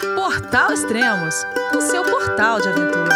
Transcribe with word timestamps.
Portal 0.00 0.72
Extremos, 0.72 1.44
o 1.76 1.80
seu 1.82 2.02
portal 2.02 2.58
de 2.58 2.68
aventura. 2.68 3.10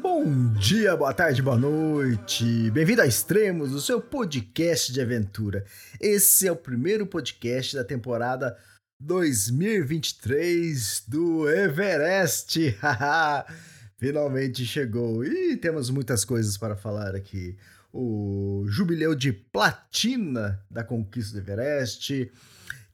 Bom 0.00 0.52
dia, 0.54 0.96
boa 0.96 1.12
tarde, 1.12 1.42
boa 1.42 1.58
noite. 1.58 2.70
Bem-vindo 2.70 3.02
a 3.02 3.06
Extremos, 3.06 3.72
o 3.72 3.80
seu 3.80 4.00
podcast 4.00 4.92
de 4.92 5.00
aventura. 5.00 5.64
Esse 6.00 6.46
é 6.46 6.52
o 6.52 6.56
primeiro 6.56 7.04
podcast 7.04 7.74
da 7.74 7.82
temporada 7.82 8.56
2023 9.00 11.02
do 11.08 11.50
Everest. 11.50 12.78
Finalmente 13.98 14.64
chegou 14.64 15.24
e 15.24 15.56
temos 15.56 15.90
muitas 15.90 16.24
coisas 16.24 16.56
para 16.56 16.76
falar 16.76 17.16
aqui. 17.16 17.56
O 17.92 18.64
jubileu 18.68 19.14
de 19.14 19.32
platina 19.32 20.64
da 20.70 20.82
conquista 20.82 21.34
do 21.34 21.40
Everest. 21.40 22.32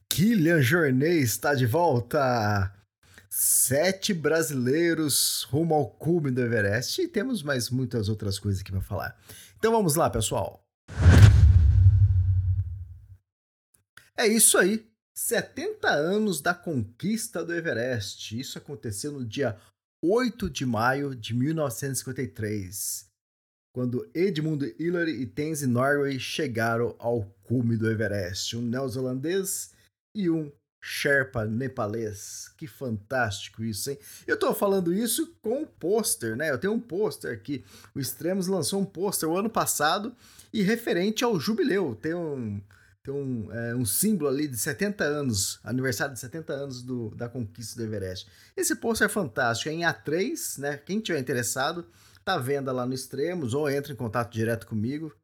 Kylian 0.09 0.61
Jornet 0.61 1.21
está 1.21 1.53
de 1.53 1.65
volta. 1.65 2.73
Sete 3.29 4.13
brasileiros 4.13 5.43
rumo 5.49 5.73
ao 5.73 5.89
cume 5.89 6.31
do 6.31 6.41
Everest. 6.41 7.01
E 7.01 7.07
temos 7.07 7.41
mais 7.41 7.69
muitas 7.69 8.09
outras 8.09 8.37
coisas 8.37 8.61
aqui 8.61 8.71
para 8.71 8.81
falar. 8.81 9.17
Então 9.57 9.71
vamos 9.71 9.95
lá, 9.95 10.09
pessoal. 10.09 10.65
É 14.17 14.27
isso 14.27 14.57
aí. 14.57 14.85
70 15.15 15.89
anos 15.89 16.41
da 16.41 16.53
conquista 16.53 17.43
do 17.43 17.53
Everest. 17.53 18.37
Isso 18.37 18.57
aconteceu 18.57 19.11
no 19.11 19.25
dia 19.25 19.57
8 20.01 20.49
de 20.49 20.65
maio 20.65 21.13
de 21.13 21.33
1953, 21.33 23.08
quando 23.73 24.09
Edmund 24.13 24.75
Hillary 24.79 25.21
e 25.21 25.25
Tenzin 25.25 25.67
Norway 25.67 26.19
chegaram 26.19 26.95
ao 26.99 27.23
cume 27.43 27.77
do 27.77 27.89
Everest, 27.89 28.57
um 28.57 28.61
neozelandês 28.61 29.71
e 30.15 30.29
um 30.29 30.51
Sherpa 30.81 31.45
nepalês. 31.45 32.53
Que 32.57 32.65
fantástico 32.65 33.63
isso, 33.63 33.91
hein? 33.91 33.99
Eu 34.25 34.37
tô 34.37 34.53
falando 34.53 34.93
isso 34.93 35.35
com 35.41 35.63
um 35.63 35.65
pôster, 35.65 36.35
né? 36.35 36.49
Eu 36.49 36.57
tenho 36.57 36.73
um 36.73 36.79
pôster 36.79 37.33
aqui. 37.33 37.65
O 37.93 37.99
Extremos 37.99 38.47
lançou 38.47 38.79
um 38.79 38.85
pôster 38.85 39.27
o 39.27 39.37
ano 39.37 39.49
passado 39.49 40.15
e 40.53 40.61
referente 40.61 41.23
ao 41.23 41.39
jubileu. 41.39 41.97
Tem 42.01 42.13
um 42.13 42.61
tem 43.01 43.13
um, 43.13 43.51
é, 43.51 43.73
um 43.75 43.85
símbolo 43.85 44.29
ali 44.29 44.47
de 44.47 44.57
70 44.57 45.03
anos, 45.05 45.59
aniversário 45.63 46.13
de 46.13 46.19
70 46.19 46.53
anos 46.53 46.83
do, 46.83 47.09
da 47.15 47.29
conquista 47.29 47.79
do 47.79 47.85
Everest. 47.85 48.27
Esse 48.57 48.75
pôster 48.75 49.05
é 49.05 49.09
fantástico, 49.09 49.69
é 49.69 49.73
em 49.73 49.81
A3, 49.81 50.59
né? 50.59 50.77
Quem 50.77 50.99
tiver 50.99 51.19
interessado, 51.19 51.85
tá 52.29 52.35
à 52.35 52.37
venda 52.37 52.71
lá 52.71 52.85
no 52.85 52.93
Extremos 52.93 53.55
ou 53.55 53.67
entra 53.69 53.91
em 53.91 53.95
contato 53.95 54.31
direto 54.31 54.67
comigo, 54.67 55.15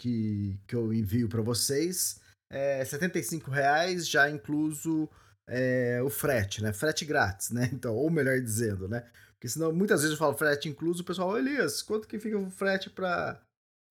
que, 0.00 0.56
que 0.66 0.76
eu 0.76 0.92
envio 0.92 1.28
para 1.28 1.42
vocês. 1.42 2.20
É 2.48 2.84
75 2.84 3.50
reais, 3.50 4.06
já 4.06 4.30
incluso 4.30 5.08
é, 5.48 6.00
o 6.02 6.08
frete, 6.08 6.62
né? 6.62 6.72
Frete 6.72 7.04
grátis, 7.04 7.50
né? 7.50 7.68
Então, 7.74 7.96
ou 7.96 8.08
melhor 8.10 8.40
dizendo, 8.40 8.88
né? 8.88 9.04
Porque 9.32 9.48
senão 9.48 9.72
muitas 9.72 10.02
vezes 10.02 10.12
eu 10.12 10.18
falo 10.18 10.36
frete 10.36 10.68
incluso, 10.68 11.02
o 11.02 11.04
pessoal, 11.04 11.36
Elias, 11.36 11.82
quanto 11.82 12.06
que 12.06 12.18
fica 12.18 12.38
o 12.38 12.48
frete 12.48 12.88
para 12.88 13.42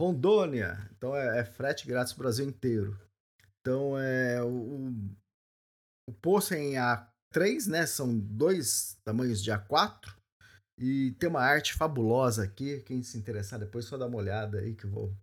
Rondônia? 0.02 0.90
Então 0.96 1.14
é, 1.14 1.40
é 1.40 1.44
frete 1.44 1.86
grátis 1.86 2.14
pro 2.14 2.24
Brasil 2.24 2.48
inteiro. 2.48 2.98
Então, 3.60 4.00
é, 4.00 4.42
o, 4.42 4.94
o 6.08 6.14
poço 6.22 6.54
é 6.54 6.60
em 6.60 6.74
A3, 6.76 7.68
né? 7.68 7.86
São 7.86 8.18
dois 8.18 8.98
tamanhos 9.04 9.44
de 9.44 9.52
A4. 9.52 10.21
E 10.82 11.12
tem 11.20 11.30
uma 11.30 11.42
arte 11.42 11.76
fabulosa 11.76 12.44
aqui. 12.44 12.80
Quem 12.80 13.04
se 13.04 13.16
interessar 13.16 13.60
depois, 13.60 13.86
só 13.86 13.98
dá 13.98 14.08
uma 14.08 14.18
olhada 14.18 14.58
aí 14.58 14.74
que 14.74 14.86
eu 14.86 14.90
vou 14.90 15.16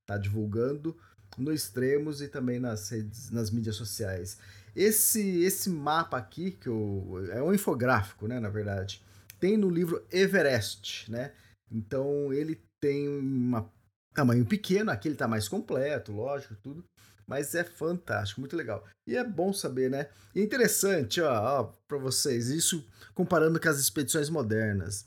estar 0.00 0.14
tá 0.14 0.16
divulgando 0.16 0.96
no 1.36 1.52
Extremos 1.52 2.22
e 2.22 2.28
também 2.28 2.60
nas 2.60 2.88
redes, 2.88 3.28
nas 3.30 3.50
mídias 3.50 3.74
sociais. 3.74 4.38
Esse 4.76 5.42
esse 5.42 5.68
mapa 5.68 6.16
aqui 6.16 6.52
que 6.52 6.68
eu, 6.68 7.26
é 7.32 7.42
um 7.42 7.52
infográfico, 7.52 8.28
né, 8.28 8.38
na 8.38 8.48
verdade. 8.48 9.02
Tem 9.40 9.56
no 9.56 9.68
livro 9.68 10.06
Everest, 10.12 11.10
né? 11.10 11.32
Então 11.68 12.32
ele 12.32 12.62
tem 12.80 13.08
um 13.08 13.68
tamanho 14.14 14.46
pequeno, 14.46 14.90
aqui 14.90 15.08
ele 15.08 15.16
tá 15.16 15.26
mais 15.26 15.48
completo, 15.48 16.12
lógico, 16.12 16.54
tudo. 16.62 16.84
Mas 17.32 17.54
é 17.54 17.64
fantástico, 17.64 18.42
muito 18.42 18.54
legal. 18.54 18.84
E 19.06 19.16
é 19.16 19.24
bom 19.24 19.54
saber, 19.54 19.88
né? 19.90 20.08
E 20.34 20.40
é 20.40 20.42
interessante, 20.42 21.18
ó, 21.22 21.32
ó 21.32 21.64
para 21.88 21.96
vocês, 21.96 22.50
isso 22.50 22.86
comparando 23.14 23.58
com 23.58 23.68
as 23.70 23.78
expedições 23.78 24.28
modernas. 24.28 25.06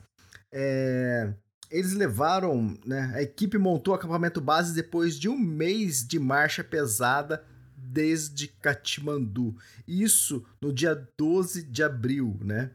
É, 0.52 1.32
eles 1.70 1.94
levaram, 1.94 2.76
né? 2.84 3.12
A 3.14 3.22
equipe 3.22 3.60
montou 3.60 3.94
o 3.94 3.96
acampamento 3.96 4.42
base 4.42 4.74
depois 4.74 5.20
de 5.20 5.30
um 5.30 5.38
mês 5.38 6.04
de 6.04 6.18
marcha 6.18 6.64
pesada 6.64 7.46
desde 7.78 8.48
Katmandu. 8.48 9.56
Isso 9.88 10.44
no 10.60 10.74
dia 10.74 10.96
12 11.16 11.62
de 11.62 11.84
abril, 11.84 12.40
né? 12.42 12.72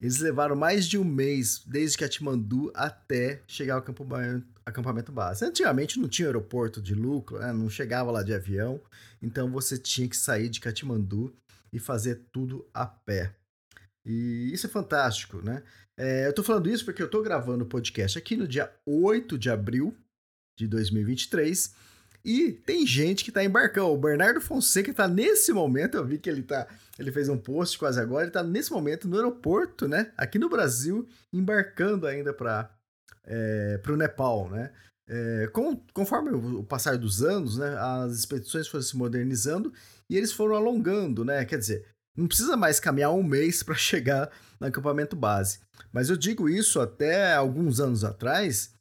Eles 0.00 0.20
levaram 0.20 0.54
mais 0.54 0.86
de 0.86 0.96
um 0.96 1.04
mês 1.04 1.64
desde 1.66 1.98
Katmandu 1.98 2.70
até 2.76 3.42
chegar 3.48 3.74
ao 3.74 3.80
acampamento, 3.80 4.55
acampamento 4.66 5.12
base. 5.12 5.44
Antigamente 5.44 6.00
não 6.00 6.08
tinha 6.08 6.28
aeroporto 6.28 6.82
de 6.82 6.94
lucro, 6.94 7.38
né? 7.38 7.52
não 7.52 7.70
chegava 7.70 8.10
lá 8.10 8.22
de 8.22 8.34
avião, 8.34 8.80
então 9.22 9.50
você 9.50 9.78
tinha 9.78 10.08
que 10.08 10.16
sair 10.16 10.48
de 10.48 10.60
Katmandu 10.60 11.32
e 11.72 11.78
fazer 11.78 12.22
tudo 12.32 12.68
a 12.74 12.84
pé. 12.84 13.32
E 14.04 14.50
isso 14.52 14.66
é 14.66 14.70
fantástico, 14.70 15.40
né? 15.42 15.62
É, 15.98 16.26
eu 16.26 16.32
tô 16.32 16.42
falando 16.42 16.68
isso 16.68 16.84
porque 16.84 17.02
eu 17.02 17.08
tô 17.08 17.22
gravando 17.22 17.64
o 17.64 17.68
podcast 17.68 18.18
aqui 18.18 18.36
no 18.36 18.46
dia 18.46 18.70
8 18.84 19.38
de 19.38 19.48
abril 19.48 19.96
de 20.58 20.66
2023 20.66 21.74
e 22.24 22.52
tem 22.52 22.86
gente 22.86 23.24
que 23.24 23.32
tá 23.32 23.44
embarcando. 23.44 23.88
O 23.88 23.96
Bernardo 23.96 24.40
Fonseca 24.40 24.92
tá 24.92 25.08
nesse 25.08 25.52
momento, 25.52 25.96
eu 25.96 26.04
vi 26.04 26.18
que 26.18 26.28
ele 26.28 26.42
tá, 26.42 26.66
ele 26.98 27.12
fez 27.12 27.28
um 27.28 27.38
post 27.38 27.78
quase 27.78 28.00
agora, 28.00 28.24
ele 28.24 28.32
tá 28.32 28.42
nesse 28.42 28.72
momento 28.72 29.08
no 29.08 29.16
aeroporto, 29.16 29.88
né, 29.88 30.12
aqui 30.16 30.38
no 30.38 30.48
Brasil, 30.48 31.08
embarcando 31.32 32.06
ainda 32.06 32.32
para 32.32 32.70
é, 33.26 33.78
para 33.78 33.92
o 33.92 33.96
Nepal, 33.96 34.48
né? 34.48 34.70
É, 35.08 35.48
com, 35.52 35.76
conforme 35.92 36.30
o, 36.30 36.64
passar 36.64 36.98
dos 36.98 37.22
anos, 37.22 37.58
né, 37.58 37.76
as 37.78 38.12
expedições 38.12 38.66
foram 38.66 38.82
se 38.82 38.96
modernizando 38.96 39.72
e 40.10 40.16
eles 40.16 40.32
foram 40.32 40.56
alongando, 40.56 41.24
né? 41.24 41.44
Quer 41.44 41.58
dizer, 41.58 41.86
não 42.16 42.26
precisa 42.26 42.56
mais 42.56 42.80
caminhar 42.80 43.12
um 43.12 43.22
mês 43.22 43.62
para 43.64 43.74
chegar 43.74 44.30
no 44.58 44.66
acampamento 44.66 45.14
base. 45.14 45.60
Mas 45.92 46.08
eu 46.08 46.16
digo 46.16 46.48
isso 46.48 46.80
até 46.80 47.34
alguns 47.34 47.78
anos 47.80 48.02
atrás. 48.02 48.74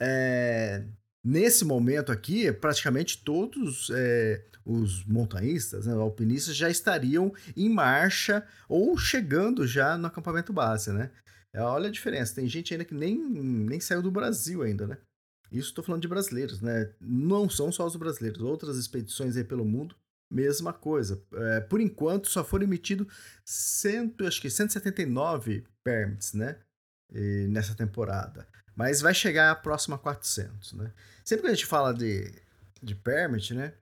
É, 0.00 0.84
nesse 1.24 1.64
momento 1.64 2.10
aqui, 2.10 2.50
praticamente 2.52 3.22
todos 3.22 3.90
é, 3.92 4.44
os 4.64 5.04
montanhistas, 5.04 5.86
né, 5.86 5.94
alpinistas 5.94 6.56
já 6.56 6.70
estariam 6.70 7.32
em 7.56 7.68
marcha 7.68 8.44
ou 8.68 8.96
chegando 8.96 9.66
já 9.66 9.96
no 9.96 10.06
acampamento 10.06 10.52
base, 10.52 10.92
né? 10.92 11.10
É, 11.58 11.62
olha 11.62 11.88
a 11.88 11.92
diferença. 11.92 12.36
Tem 12.36 12.46
gente 12.46 12.72
ainda 12.72 12.84
que 12.84 12.94
nem, 12.94 13.18
nem 13.18 13.80
saiu 13.80 14.00
do 14.00 14.12
Brasil 14.12 14.62
ainda, 14.62 14.86
né? 14.86 14.96
Isso 15.50 15.70
estou 15.70 15.82
falando 15.82 16.02
de 16.02 16.08
brasileiros, 16.08 16.60
né? 16.60 16.92
Não 17.00 17.50
são 17.50 17.72
só 17.72 17.84
os 17.84 17.96
brasileiros. 17.96 18.40
Outras 18.40 18.76
expedições 18.76 19.36
aí 19.36 19.42
pelo 19.42 19.64
mundo, 19.64 19.96
mesma 20.30 20.72
coisa. 20.72 21.20
É, 21.34 21.60
por 21.60 21.80
enquanto, 21.80 22.28
só 22.28 22.44
foram 22.44 22.64
emitidos 22.64 23.12
cento, 23.44 24.24
acho 24.24 24.40
que 24.40 24.48
179 24.48 25.64
permits, 25.82 26.32
né? 26.32 26.58
E, 27.12 27.48
nessa 27.48 27.74
temporada. 27.74 28.46
Mas 28.76 29.00
vai 29.00 29.12
chegar 29.12 29.50
a 29.50 29.56
próxima 29.56 29.96
a 29.96 29.98
400, 29.98 30.74
né? 30.74 30.92
Sempre 31.24 31.42
que 31.42 31.48
a 31.48 31.54
gente 31.54 31.66
fala 31.66 31.92
de, 31.92 32.32
de 32.80 32.94
permit, 32.94 33.52
né? 33.52 33.72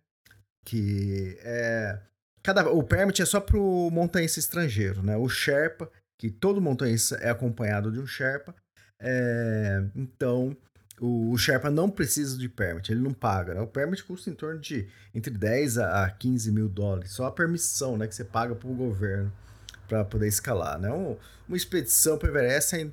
Que 0.64 1.36
é... 1.40 2.00
Cada, 2.42 2.70
o 2.70 2.82
permit 2.82 3.20
é 3.20 3.26
só 3.26 3.38
para 3.38 3.58
o 3.58 3.90
montanhista 3.90 4.38
estrangeiro, 4.38 5.02
né? 5.02 5.16
O 5.16 5.28
Sherpa 5.28 5.90
que 6.18 6.30
todo 6.30 6.60
montanhista 6.60 7.16
é 7.16 7.30
acompanhado 7.30 7.92
de 7.92 7.98
um 7.98 8.06
Sherpa. 8.06 8.54
É, 9.00 9.84
então, 9.94 10.56
o, 11.00 11.32
o, 11.32 11.38
Sherpa 11.38 11.70
não 11.70 11.90
precisa 11.90 12.38
de 12.38 12.48
permit, 12.48 12.90
ele 12.90 13.00
não 13.00 13.12
paga. 13.12 13.54
Né? 13.54 13.60
O 13.60 13.66
permit 13.66 14.02
custa 14.04 14.30
em 14.30 14.34
torno 14.34 14.58
de 14.60 14.88
entre 15.14 15.32
10 15.32 15.78
a 15.78 16.10
15 16.10 16.50
mil 16.52 16.68
dólares. 16.68 17.10
Só 17.10 17.26
a 17.26 17.32
permissão 17.32 17.96
né, 17.96 18.06
que 18.06 18.14
você 18.14 18.24
paga 18.24 18.54
para 18.54 18.68
o 18.68 18.74
governo 18.74 19.32
para 19.88 20.04
poder 20.04 20.28
escalar. 20.28 20.78
Né? 20.78 20.90
Um, 20.90 21.16
uma 21.46 21.56
expedição 21.56 22.18
para 22.18 22.28
Everest 22.28 22.74
é 22.74 22.90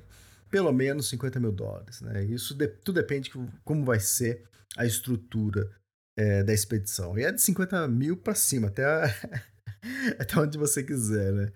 pelo 0.50 0.72
menos 0.72 1.08
50 1.08 1.40
mil 1.40 1.52
dólares. 1.52 2.00
Né? 2.00 2.24
Isso 2.24 2.54
de, 2.54 2.68
tudo 2.68 3.00
depende 3.00 3.30
de 3.30 3.38
como 3.64 3.84
vai 3.84 3.98
ser 3.98 4.44
a 4.76 4.84
estrutura 4.84 5.70
é, 6.16 6.42
da 6.42 6.52
expedição. 6.52 7.18
E 7.18 7.24
é 7.24 7.32
de 7.32 7.40
50 7.40 7.88
mil 7.88 8.16
para 8.16 8.34
cima, 8.34 8.68
até, 8.68 8.84
a, 8.84 9.04
até 10.18 10.38
onde 10.38 10.58
você 10.58 10.82
quiser. 10.82 11.32
Né? 11.32 11.52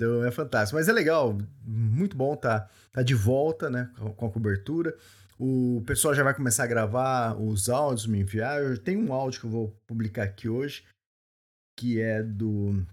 Então 0.00 0.24
é 0.24 0.30
fantástico. 0.30 0.76
Mas 0.76 0.88
é 0.88 0.92
legal, 0.92 1.36
muito 1.64 2.16
bom 2.16 2.36
tá, 2.36 2.70
tá 2.92 3.02
de 3.02 3.14
volta, 3.14 3.68
né? 3.68 3.92
Com 4.16 4.26
a 4.26 4.30
cobertura. 4.30 4.96
O 5.38 5.82
pessoal 5.86 6.14
já 6.14 6.22
vai 6.22 6.34
começar 6.34 6.64
a 6.64 6.68
gravar 6.68 7.36
os 7.40 7.68
áudios, 7.68 8.06
me 8.06 8.20
enviar. 8.20 8.62
Eu 8.62 8.78
tenho 8.78 9.00
um 9.00 9.12
áudio 9.12 9.40
que 9.40 9.46
eu 9.46 9.50
vou 9.50 9.76
publicar 9.86 10.24
aqui 10.24 10.48
hoje, 10.48 10.84
que 11.78 12.00
é 12.00 12.22
do 12.22 12.84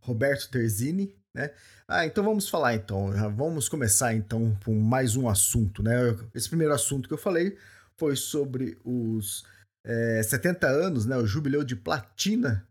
Roberto 0.00 0.50
Terzini, 0.50 1.16
né? 1.34 1.54
Ah, 1.88 2.04
então 2.04 2.24
vamos 2.24 2.48
falar 2.48 2.74
então. 2.74 3.12
Vamos 3.34 3.68
começar 3.68 4.14
então 4.14 4.56
com 4.64 4.74
mais 4.74 5.16
um 5.16 5.28
assunto, 5.28 5.82
né? 5.82 5.94
Esse 6.34 6.48
primeiro 6.48 6.74
assunto 6.74 7.08
que 7.08 7.14
eu 7.14 7.18
falei 7.18 7.56
foi 7.96 8.16
sobre 8.16 8.78
os 8.84 9.44
é, 9.84 10.22
70 10.22 10.66
anos, 10.66 11.06
né, 11.06 11.16
o 11.16 11.26
jubileu 11.26 11.64
de 11.64 11.76
platina 11.76 12.66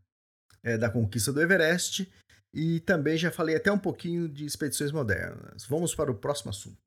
é, 0.64 0.78
da 0.78 0.90
conquista 0.90 1.32
do 1.32 1.42
Everest. 1.42 2.12
E 2.54 2.80
também 2.82 3.18
já 3.18 3.32
falei 3.32 3.56
até 3.56 3.72
um 3.72 3.78
pouquinho 3.78 4.28
de 4.28 4.46
expedições 4.46 4.92
modernas. 4.92 5.66
Vamos 5.68 5.96
para 5.96 6.12
o 6.12 6.16
próximo 6.16 6.50
assunto. 6.50 6.78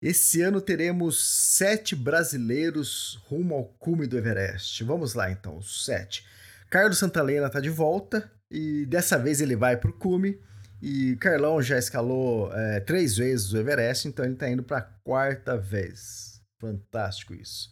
Esse 0.00 0.40
ano 0.42 0.60
teremos 0.60 1.20
sete 1.56 1.96
brasileiros 1.96 3.20
rumo 3.26 3.54
ao 3.54 3.64
cume 3.64 4.06
do 4.06 4.16
Everest. 4.16 4.84
Vamos 4.84 5.12
lá 5.14 5.30
então, 5.30 5.60
sete. 5.60 6.24
Carlos 6.70 6.98
Santalena 6.98 7.48
está 7.48 7.58
de 7.58 7.68
volta 7.68 8.30
e 8.50 8.86
dessa 8.86 9.18
vez 9.18 9.40
ele 9.40 9.56
vai 9.56 9.76
para 9.76 9.90
o 9.90 9.98
cume. 9.98 10.40
E 10.80 11.16
Carlão 11.16 11.60
já 11.60 11.76
escalou 11.76 12.52
é, 12.52 12.78
três 12.78 13.16
vezes 13.16 13.52
o 13.52 13.58
Everest, 13.58 14.06
então 14.06 14.24
ele 14.24 14.34
está 14.34 14.48
indo 14.48 14.62
para 14.62 14.78
a 14.78 14.88
quarta 15.02 15.56
vez. 15.56 16.40
Fantástico 16.60 17.34
isso. 17.34 17.70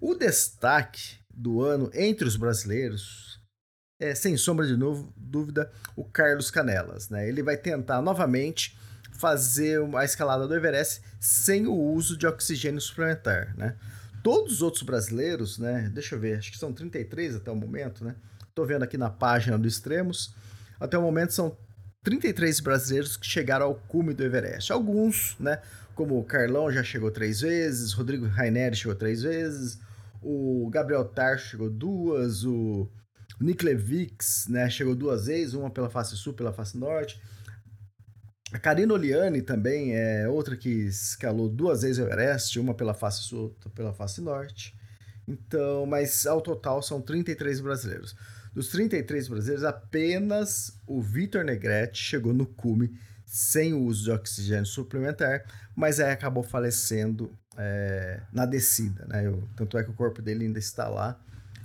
O 0.00 0.16
destaque 0.16 1.18
do 1.32 1.62
ano 1.62 1.88
entre 1.94 2.26
os 2.26 2.34
brasileiros 2.36 3.37
é, 4.00 4.14
sem 4.14 4.36
sombra 4.36 4.66
de 4.66 4.76
novo, 4.76 5.12
dúvida, 5.16 5.70
o 5.96 6.04
Carlos 6.04 6.50
Canelas. 6.50 7.08
Né? 7.08 7.28
Ele 7.28 7.42
vai 7.42 7.56
tentar 7.56 8.00
novamente 8.00 8.78
fazer 9.12 9.80
a 9.96 10.04
escalada 10.04 10.46
do 10.46 10.54
Everest 10.54 11.02
sem 11.18 11.66
o 11.66 11.74
uso 11.74 12.16
de 12.16 12.26
oxigênio 12.26 12.80
suplementar. 12.80 13.54
Né? 13.56 13.74
Todos 14.22 14.54
os 14.54 14.62
outros 14.62 14.82
brasileiros, 14.82 15.58
né? 15.58 15.90
deixa 15.92 16.14
eu 16.14 16.20
ver, 16.20 16.38
acho 16.38 16.52
que 16.52 16.58
são 16.58 16.72
33 16.72 17.36
até 17.36 17.50
o 17.50 17.56
momento, 17.56 18.04
né? 18.04 18.14
Estou 18.48 18.66
vendo 18.66 18.82
aqui 18.82 18.98
na 18.98 19.08
página 19.08 19.56
do 19.56 19.68
Extremos. 19.68 20.34
Até 20.80 20.98
o 20.98 21.02
momento 21.02 21.32
são 21.32 21.56
33 22.02 22.58
brasileiros 22.60 23.16
que 23.16 23.26
chegaram 23.26 23.66
ao 23.66 23.74
cume 23.74 24.12
do 24.12 24.24
Everest. 24.24 24.72
Alguns, 24.72 25.36
né? 25.38 25.60
Como 25.94 26.18
o 26.18 26.24
Carlão 26.24 26.70
já 26.70 26.82
chegou 26.82 27.10
três 27.10 27.40
vezes, 27.40 27.92
Rodrigo 27.92 28.26
Raineri 28.26 28.74
chegou 28.74 28.94
três 28.94 29.22
vezes, 29.22 29.78
o 30.22 30.68
Gabriel 30.70 31.04
Tar 31.04 31.38
chegou 31.38 31.70
duas, 31.70 32.44
o 32.44 32.88
Levix, 33.40 34.46
né, 34.48 34.68
chegou 34.68 34.94
duas 34.94 35.26
vezes, 35.26 35.54
uma 35.54 35.70
pela 35.70 35.88
face 35.88 36.16
sul, 36.16 36.32
pela 36.32 36.52
face 36.52 36.76
norte. 36.76 37.20
A 38.52 38.58
Karina 38.58 38.94
Oliani 38.94 39.42
também 39.42 39.94
é 39.94 40.26
outra 40.28 40.56
que 40.56 40.68
escalou 40.68 41.48
duas 41.48 41.82
vezes 41.82 41.98
o 41.98 42.02
Everest, 42.02 42.58
uma 42.58 42.74
pela 42.74 42.94
face 42.94 43.22
sul, 43.22 43.42
outra 43.42 43.70
pela 43.70 43.92
face 43.92 44.20
norte. 44.20 44.74
Então, 45.26 45.84
mas 45.84 46.26
ao 46.26 46.40
total 46.40 46.82
são 46.82 47.02
33 47.02 47.60
brasileiros. 47.60 48.16
Dos 48.54 48.68
33 48.68 49.28
brasileiros, 49.28 49.64
apenas 49.64 50.80
o 50.86 51.02
Vitor 51.02 51.44
Negrete 51.44 52.02
chegou 52.02 52.32
no 52.32 52.46
cume 52.46 52.98
sem 53.26 53.74
o 53.74 53.82
uso 53.82 54.04
de 54.04 54.10
oxigênio 54.10 54.64
suplementar, 54.64 55.44
mas 55.76 56.00
aí 56.00 56.10
acabou 56.10 56.42
falecendo 56.42 57.30
é, 57.58 58.22
na 58.32 58.46
descida. 58.46 59.04
Né? 59.06 59.26
Eu, 59.26 59.46
tanto 59.54 59.76
é 59.76 59.84
que 59.84 59.90
o 59.90 59.94
corpo 59.94 60.22
dele 60.22 60.46
ainda 60.46 60.58
está 60.58 60.88
lá 60.88 61.20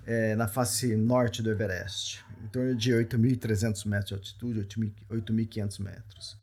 é, 0.05 0.35
na 0.35 0.47
face 0.47 0.95
norte 0.95 1.41
do 1.41 1.51
Everest, 1.51 2.23
em 2.44 2.47
torno 2.47 2.75
de 2.75 2.91
8.300 2.91 3.85
metros 3.85 4.07
de 4.09 4.13
altitude, 4.15 4.67
8.500 5.09 5.79
metros. 5.79 6.38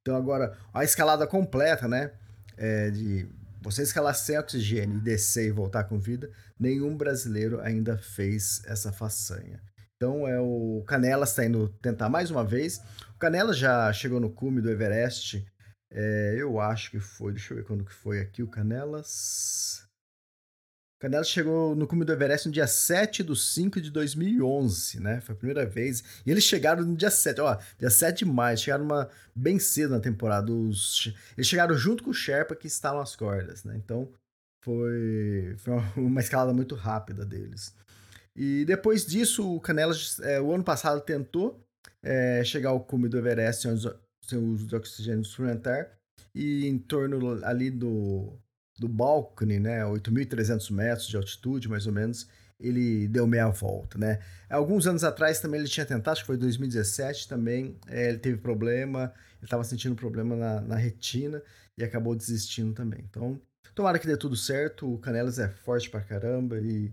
Então 0.00 0.16
agora, 0.16 0.56
a 0.72 0.84
escalada 0.84 1.26
completa, 1.26 1.86
né, 1.86 2.12
é 2.56 2.90
de 2.90 3.28
você 3.62 3.82
escalar 3.82 4.14
sem 4.14 4.38
oxigênio 4.38 4.98
e 4.98 5.00
descer 5.00 5.46
e 5.46 5.52
voltar 5.52 5.84
com 5.84 5.98
vida, 5.98 6.30
nenhum 6.58 6.96
brasileiro 6.96 7.60
ainda 7.60 7.96
fez 7.96 8.62
essa 8.66 8.92
façanha. 8.92 9.60
Então 9.96 10.26
é 10.26 10.40
o 10.40 10.82
Canelas 10.86 11.30
está 11.30 11.44
indo 11.44 11.68
tentar 11.80 12.08
mais 12.08 12.28
uma 12.28 12.44
vez. 12.44 12.78
O 13.14 13.18
Canelas 13.18 13.56
já 13.56 13.92
chegou 13.92 14.18
no 14.18 14.30
cume 14.30 14.60
do 14.60 14.68
Everest. 14.68 15.46
É, 15.92 16.34
eu 16.36 16.58
acho 16.58 16.90
que 16.90 16.98
foi, 16.98 17.32
deixa 17.32 17.52
eu 17.52 17.58
ver 17.58 17.64
quando 17.64 17.84
que 17.84 17.94
foi 17.94 18.20
aqui 18.20 18.42
o 18.42 18.48
Canelas. 18.48 19.86
Canelas 21.02 21.28
chegou 21.28 21.74
no 21.74 21.84
cume 21.84 22.04
do 22.04 22.12
Everest 22.12 22.46
no 22.46 22.52
dia 22.52 22.68
7 22.68 23.24
de 23.24 23.36
5 23.36 23.80
de 23.80 23.90
2011, 23.90 25.00
né? 25.00 25.20
Foi 25.20 25.34
a 25.34 25.36
primeira 25.36 25.66
vez. 25.66 26.04
E 26.24 26.30
eles 26.30 26.44
chegaram 26.44 26.84
no 26.84 26.94
dia 26.94 27.10
7, 27.10 27.40
ó, 27.40 27.58
dia 27.76 27.90
7 27.90 28.18
de 28.18 28.24
maio, 28.24 28.56
chegaram 28.56 28.84
uma, 28.84 29.10
bem 29.34 29.58
cedo 29.58 29.90
na 29.90 29.98
temporada. 29.98 30.52
Os, 30.52 31.12
eles 31.36 31.48
chegaram 31.48 31.74
junto 31.74 32.04
com 32.04 32.10
o 32.10 32.14
Sherpa 32.14 32.54
que 32.54 32.68
estavam 32.68 33.00
as 33.00 33.16
cordas, 33.16 33.64
né? 33.64 33.74
Então 33.76 34.12
foi, 34.64 35.56
foi 35.58 35.72
uma, 35.72 35.92
uma 35.98 36.20
escalada 36.20 36.52
muito 36.52 36.76
rápida 36.76 37.26
deles. 37.26 37.74
E 38.36 38.64
depois 38.64 39.04
disso, 39.04 39.56
o 39.56 39.60
Canelas, 39.60 40.20
é, 40.20 40.40
o 40.40 40.52
ano 40.52 40.62
passado, 40.62 41.00
tentou 41.00 41.60
é, 42.00 42.44
chegar 42.44 42.70
ao 42.70 42.78
cume 42.78 43.08
do 43.08 43.18
Everest 43.18 43.62
sem, 43.62 43.76
sem 44.24 44.38
o 44.38 44.52
uso 44.52 44.68
de 44.68 44.76
oxigênio 44.76 45.24
suplementar. 45.24 45.98
E 46.32 46.64
em 46.68 46.78
torno 46.78 47.44
ali 47.44 47.72
do 47.72 48.38
do 48.82 48.88
balcone, 48.88 49.60
né, 49.60 49.84
8.300 49.84 50.72
metros 50.72 51.06
de 51.06 51.16
altitude, 51.16 51.68
mais 51.68 51.86
ou 51.86 51.92
menos, 51.92 52.26
ele 52.58 53.06
deu 53.06 53.26
meia 53.26 53.48
volta, 53.48 53.96
né? 53.96 54.18
Alguns 54.50 54.86
anos 54.86 55.04
atrás 55.04 55.40
também 55.40 55.60
ele 55.60 55.68
tinha 55.68 55.86
tentado, 55.86 56.12
acho 56.12 56.22
que 56.22 56.26
foi 56.26 56.36
2017 56.36 57.28
também, 57.28 57.78
é, 57.86 58.08
ele 58.08 58.18
teve 58.18 58.38
problema, 58.38 59.12
ele 59.36 59.44
estava 59.44 59.62
sentindo 59.62 59.94
problema 59.94 60.34
na, 60.34 60.60
na, 60.60 60.76
retina 60.76 61.40
e 61.78 61.84
acabou 61.84 62.14
desistindo 62.14 62.72
também. 62.72 63.04
Então, 63.08 63.40
tomara 63.74 63.98
que 63.98 64.06
dê 64.06 64.16
tudo 64.16 64.36
certo, 64.36 64.92
o 64.92 64.98
Canelas 64.98 65.38
é 65.38 65.48
forte 65.48 65.88
pra 65.88 66.00
caramba 66.00 66.58
e 66.58 66.92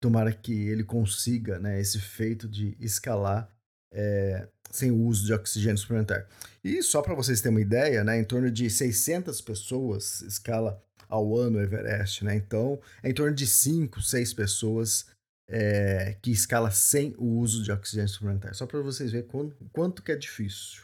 tomara 0.00 0.32
que 0.32 0.68
ele 0.68 0.82
consiga, 0.82 1.60
né, 1.60 1.80
esse 1.80 2.00
feito 2.00 2.48
de 2.48 2.76
escalar 2.80 3.48
é, 3.92 4.48
sem 4.70 4.90
o 4.90 5.02
uso 5.04 5.26
de 5.26 5.32
oxigênio 5.32 5.78
suplementar. 5.78 6.26
E 6.62 6.82
só 6.82 7.02
para 7.02 7.14
vocês 7.14 7.40
terem 7.40 7.56
uma 7.56 7.62
ideia, 7.62 8.04
né, 8.04 8.18
em 8.18 8.24
torno 8.24 8.50
de 8.50 8.68
600 8.68 9.40
pessoas 9.40 10.20
escala 10.22 10.82
ao 11.08 11.36
ano 11.36 11.60
Everest, 11.60 12.24
né? 12.24 12.36
Então, 12.36 12.80
é 13.02 13.10
em 13.10 13.14
torno 13.14 13.34
de 13.34 13.46
5, 13.46 14.00
6 14.00 14.34
pessoas 14.34 15.06
é, 15.48 16.16
que 16.20 16.30
escala 16.30 16.70
sem 16.70 17.14
o 17.16 17.38
uso 17.38 17.62
de 17.62 17.72
oxigênio 17.72 18.08
suplementar. 18.08 18.54
Só 18.54 18.66
para 18.66 18.80
vocês 18.80 19.10
verem 19.10 19.26
quanto, 19.26 19.56
quanto 19.72 20.02
que 20.02 20.12
é 20.12 20.16
difícil. 20.16 20.82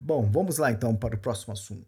Bom, 0.00 0.30
vamos 0.30 0.58
lá 0.58 0.70
então 0.70 0.94
para 0.94 1.16
o 1.16 1.18
próximo 1.18 1.52
assunto. 1.52 1.86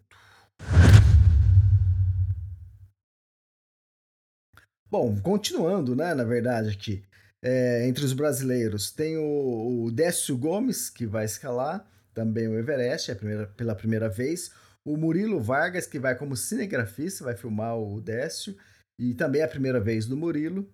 Bom, 4.91 5.19
continuando, 5.21 5.95
né, 5.95 6.15
na 6.15 6.23
verdade, 6.23 6.69
aqui, 6.69 7.03
é, 7.41 7.87
entre 7.87 8.03
os 8.03 8.11
brasileiros, 8.11 8.91
tem 8.91 9.17
o, 9.17 9.85
o 9.85 9.91
Décio 9.91 10.35
Gomes, 10.35 10.89
que 10.89 11.05
vai 11.05 11.25
escalar 11.25 11.87
também 12.13 12.47
o 12.47 12.57
Everest, 12.57 13.11
é 13.11 13.15
primeira, 13.15 13.47
pela 13.47 13.75
primeira 13.75 14.09
vez. 14.09 14.51
O 14.85 14.97
Murilo 14.97 15.39
Vargas, 15.39 15.85
que 15.85 15.99
vai 15.99 16.15
como 16.15 16.35
cinegrafista, 16.35 17.23
vai 17.23 17.35
filmar 17.35 17.77
o 17.77 17.99
Décio, 18.01 18.55
e 18.99 19.13
também 19.13 19.41
é 19.41 19.45
a 19.45 19.49
primeira 19.49 19.79
vez 19.79 20.05
do 20.05 20.17
Murilo. 20.17 20.69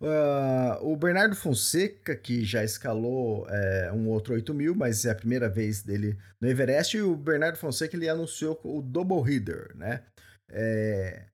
Uh, 0.00 0.78
o 0.80 0.96
Bernardo 0.96 1.34
Fonseca, 1.34 2.14
que 2.14 2.44
já 2.44 2.62
escalou 2.62 3.48
é, 3.48 3.90
um 3.92 4.08
outro 4.08 4.34
8 4.34 4.54
mil, 4.54 4.74
mas 4.74 5.04
é 5.04 5.10
a 5.10 5.14
primeira 5.14 5.48
vez 5.48 5.82
dele 5.82 6.16
no 6.40 6.48
Everest, 6.48 6.96
e 6.96 7.02
o 7.02 7.16
Bernardo 7.16 7.58
Fonseca 7.58 7.96
ele 7.96 8.08
anunciou 8.08 8.60
o 8.62 8.80
Double 8.80 9.28
Header, 9.28 9.72
né? 9.74 10.04
É, 10.50 11.26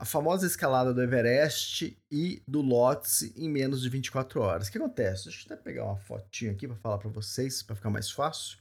a 0.00 0.04
famosa 0.06 0.46
escalada 0.46 0.94
do 0.94 1.02
Everest 1.02 1.96
e 2.10 2.42
do 2.48 2.62
Lhotse 2.62 3.34
em 3.36 3.50
menos 3.50 3.82
de 3.82 3.88
24 3.90 4.40
horas. 4.40 4.68
O 4.68 4.72
que 4.72 4.78
acontece? 4.78 5.24
Deixa 5.24 5.42
eu 5.46 5.52
até 5.52 5.62
pegar 5.62 5.84
uma 5.84 5.98
fotinha 5.98 6.52
aqui 6.52 6.66
para 6.66 6.76
falar 6.76 6.96
para 6.96 7.10
vocês, 7.10 7.62
para 7.62 7.76
ficar 7.76 7.90
mais 7.90 8.10
fácil. 8.10 8.58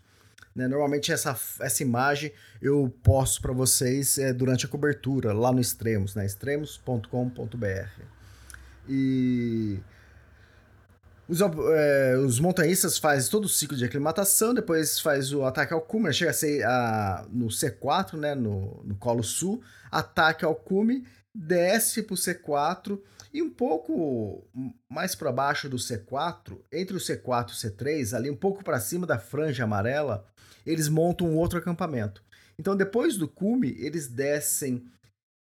Né? 0.55 0.67
Normalmente 0.67 1.12
essa, 1.12 1.38
essa 1.60 1.84
imagem 1.84 2.31
eu 2.62 2.93
posto 3.03 3.41
para 3.41 3.53
vocês 3.53 4.17
é, 4.17 4.34
durante 4.34 4.65
a 4.65 4.69
cobertura, 4.69 5.34
lá 5.34 5.51
no 5.51 5.60
Extremos, 5.60 6.15
né? 6.15 6.25
extremos.com.br. 6.25 8.03
E 8.88 9.79
os, 11.29 11.41
é, 11.41 12.17
os 12.17 12.39
montanhistas 12.39 12.98
fazem 12.98 13.29
todo 13.29 13.46
o 13.46 13.50
ciclo 13.50 13.77
de 13.77 13.86
aclimatação, 13.86 14.51
depois 14.51 15.00
faz 15.00 15.31
o 15.31 15.46
ataque 15.46 15.72
ao 15.72 15.81
cume, 15.81 16.12
chega 16.12 16.31
a 16.31 16.34
ser 16.34 16.65
a, 16.65 17.24
no 17.29 17.48
C4, 17.48 18.17
né, 18.17 18.34
no, 18.34 18.81
no 18.84 18.96
Colo 18.96 19.24
Sul, 19.24 19.62
ataque 19.91 20.43
ao 20.43 20.55
cume, 20.55 21.05
desce 21.34 22.01
para 22.01 22.15
o 22.15 22.17
C4 22.17 23.00
e 23.31 23.43
um 23.43 23.50
pouco 23.50 24.43
mais 24.89 25.13
para 25.13 25.31
baixo 25.31 25.69
do 25.69 25.77
C4, 25.77 26.58
entre 26.74 26.98
o 26.98 27.00
C4 27.00 27.50
e 27.50 27.51
o 27.51 27.55
C3, 27.55 28.17
ali 28.17 28.31
um 28.31 28.36
pouco 28.36 28.63
para 28.63 28.79
cima 28.79 29.05
da 29.05 29.19
franja 29.19 29.65
amarela, 29.65 30.25
eles 30.65 30.87
montam 30.87 31.27
um 31.27 31.37
outro 31.37 31.59
acampamento. 31.59 32.23
Então, 32.57 32.75
depois 32.75 33.17
do 33.17 33.27
cume, 33.27 33.75
eles 33.79 34.07
descem 34.07 34.85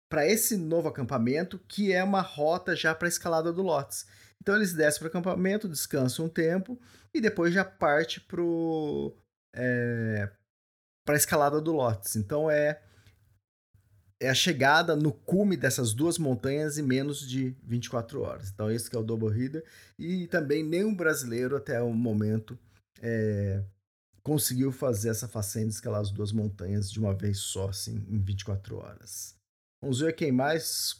para 0.09 0.27
esse 0.27 0.57
novo 0.57 0.87
acampamento, 0.87 1.59
que 1.67 1.91
é 1.91 2.03
uma 2.03 2.21
rota 2.21 2.75
já 2.75 2.93
para 2.93 3.07
a 3.07 3.09
escalada 3.09 3.51
do 3.51 3.61
Lotes. 3.61 4.05
Então, 4.41 4.55
eles 4.55 4.73
descem 4.73 4.99
para 4.99 5.07
o 5.07 5.09
acampamento, 5.09 5.69
descansam 5.69 6.25
um 6.25 6.29
tempo 6.29 6.79
e 7.13 7.21
depois 7.21 7.53
já 7.53 7.63
parte 7.63 8.19
para 8.21 8.41
é, 9.55 10.29
a 11.07 11.13
escalada 11.13 11.61
do 11.61 11.71
Lotes. 11.71 12.15
Então, 12.15 12.49
é 12.49 12.81
é 14.19 14.29
a 14.29 14.33
chegada 14.33 14.95
no 14.95 15.11
cume 15.11 15.57
dessas 15.57 15.93
duas 15.93 16.17
montanhas 16.17 16.77
em 16.77 16.81
menos 16.81 17.27
de 17.27 17.55
24 17.63 18.21
horas. 18.21 18.49
Então, 18.49 18.71
esse 18.71 18.93
é 18.95 18.99
o 18.99 19.03
Double. 19.03 19.63
E 19.99 20.27
também 20.27 20.63
nenhum 20.63 20.95
brasileiro 20.95 21.55
até 21.55 21.81
o 21.81 21.91
momento 21.91 22.57
é, 23.01 23.61
conseguiu 24.25 24.71
fazer 24.71 25.09
essa 25.09 25.27
façanha 25.27 25.67
de 25.67 25.73
escalar 25.73 26.01
as 26.01 26.09
duas 26.09 26.31
montanhas 26.31 26.91
de 26.91 26.99
uma 26.99 27.13
vez 27.13 27.37
só, 27.37 27.69
assim, 27.69 28.03
em 28.09 28.19
24 28.19 28.75
horas. 28.75 29.35
Vamos 29.81 29.99
ver 29.99 30.13
quem 30.13 30.31
mais. 30.31 30.99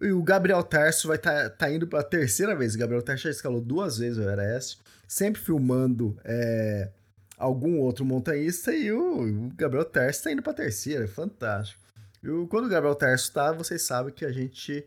E 0.00 0.12
o 0.12 0.22
Gabriel 0.22 0.62
Tarso 0.62 1.08
vai 1.08 1.16
estar 1.16 1.50
tá, 1.50 1.50
tá 1.50 1.72
indo 1.72 1.88
para 1.88 2.00
a 2.00 2.04
terceira 2.04 2.54
vez. 2.54 2.76
O 2.76 2.78
Gabriel 2.78 3.02
Tarso 3.02 3.24
já 3.24 3.30
escalou 3.30 3.60
duas 3.60 3.98
vezes 3.98 4.18
o 4.18 4.22
Everest, 4.22 4.80
sempre 5.08 5.42
filmando 5.42 6.16
é, 6.24 6.92
algum 7.36 7.80
outro 7.80 8.04
montanhista 8.04 8.72
e 8.72 8.92
o, 8.92 9.46
o 9.46 9.50
Gabriel 9.56 9.84
Tarso 9.84 10.20
está 10.20 10.30
indo 10.30 10.42
para 10.42 10.52
a 10.52 10.56
terceira. 10.56 11.02
É 11.02 11.08
fantástico. 11.08 11.82
E 12.22 12.28
o, 12.28 12.46
quando 12.46 12.66
o 12.66 12.70
Gabriel 12.70 12.94
Tarso 12.94 13.24
está, 13.24 13.50
vocês 13.50 13.82
sabem 13.82 14.14
que 14.14 14.24
a 14.24 14.30
gente 14.30 14.86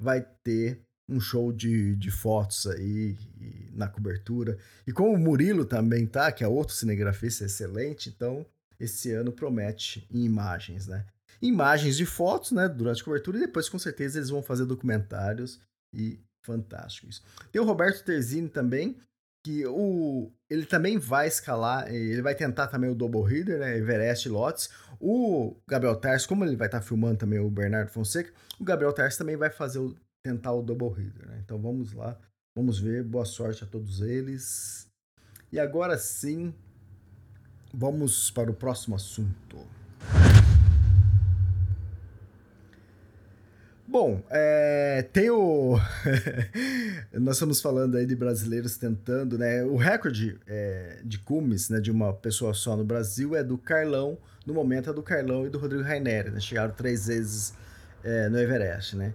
vai 0.00 0.26
ter 0.42 0.80
um 1.08 1.20
show 1.20 1.52
de, 1.52 1.94
de 1.96 2.10
fotos 2.10 2.66
aí 2.66 3.16
na 3.72 3.88
cobertura. 3.88 4.56
E 4.86 4.92
com 4.92 5.12
o 5.12 5.18
Murilo 5.18 5.64
também 5.64 6.06
tá, 6.06 6.32
que 6.32 6.42
é 6.42 6.48
outro 6.48 6.74
cinegrafista 6.74 7.44
excelente, 7.44 8.08
então 8.08 8.46
esse 8.78 9.12
ano 9.12 9.32
promete 9.32 10.06
em 10.10 10.24
imagens, 10.24 10.86
né? 10.86 11.04
Imagens 11.40 11.96
de 11.96 12.06
fotos, 12.06 12.52
né, 12.52 12.68
durante 12.68 13.02
a 13.02 13.04
cobertura, 13.04 13.36
e 13.36 13.40
depois 13.40 13.68
com 13.68 13.78
certeza 13.78 14.18
eles 14.18 14.30
vão 14.30 14.42
fazer 14.42 14.64
documentários 14.64 15.60
e 15.92 16.18
fantásticos. 16.42 17.22
Tem 17.52 17.60
o 17.60 17.64
Roberto 17.64 18.04
Terzini 18.04 18.48
também, 18.48 18.96
que 19.44 19.66
o, 19.66 20.32
ele 20.48 20.64
também 20.64 20.96
vai 20.96 21.28
escalar, 21.28 21.92
ele 21.92 22.22
vai 22.22 22.34
tentar 22.34 22.66
também 22.68 22.88
o 22.88 22.94
Double 22.94 23.22
Header, 23.22 23.58
né, 23.58 23.76
Everest 23.76 24.26
Lotes. 24.28 24.70
O 24.98 25.54
Gabriel 25.66 25.96
Tarso, 25.96 26.26
como 26.26 26.44
ele 26.44 26.56
vai 26.56 26.66
estar 26.66 26.80
tá 26.80 26.86
filmando 26.86 27.18
também 27.18 27.38
o 27.38 27.50
Bernardo 27.50 27.90
Fonseca, 27.90 28.32
o 28.58 28.64
Gabriel 28.64 28.92
Tarso 28.92 29.18
também 29.18 29.36
vai 29.36 29.50
fazer 29.50 29.80
o, 29.80 29.94
tentar 30.24 30.52
o 30.52 30.62
Double 30.62 30.88
Header, 30.88 31.28
né? 31.28 31.38
Então 31.44 31.60
vamos 31.60 31.92
lá, 31.92 32.18
vamos 32.56 32.78
ver, 32.78 33.04
boa 33.04 33.26
sorte 33.26 33.62
a 33.62 33.66
todos 33.66 34.00
eles. 34.00 34.88
E 35.52 35.60
agora 35.60 35.98
sim, 35.98 36.54
vamos 37.72 38.30
para 38.30 38.50
o 38.50 38.54
próximo 38.54 38.96
assunto. 38.96 39.58
Bom, 43.86 44.24
é, 44.30 45.06
tem 45.12 45.28
o. 45.28 45.78
Nós 47.12 47.36
estamos 47.36 47.60
falando 47.60 47.98
aí 47.98 48.06
de 48.06 48.16
brasileiros 48.16 48.78
tentando, 48.78 49.36
né? 49.36 49.62
O 49.62 49.76
recorde 49.76 50.40
é, 50.46 51.02
de 51.04 51.18
cumes, 51.18 51.68
né, 51.68 51.80
de 51.80 51.90
uma 51.90 52.14
pessoa 52.14 52.54
só 52.54 52.74
no 52.78 52.84
Brasil 52.84 53.36
é 53.36 53.44
do 53.44 53.58
Carlão, 53.58 54.16
no 54.46 54.54
momento 54.54 54.88
é 54.88 54.92
do 54.94 55.02
Carlão 55.02 55.46
e 55.46 55.50
do 55.50 55.58
Rodrigo 55.58 55.84
Raineri, 55.84 56.30
né? 56.30 56.40
Chegaram 56.40 56.72
três 56.72 57.08
vezes 57.08 57.52
é, 58.02 58.30
no 58.30 58.38
Everest, 58.38 58.96
né? 58.96 59.12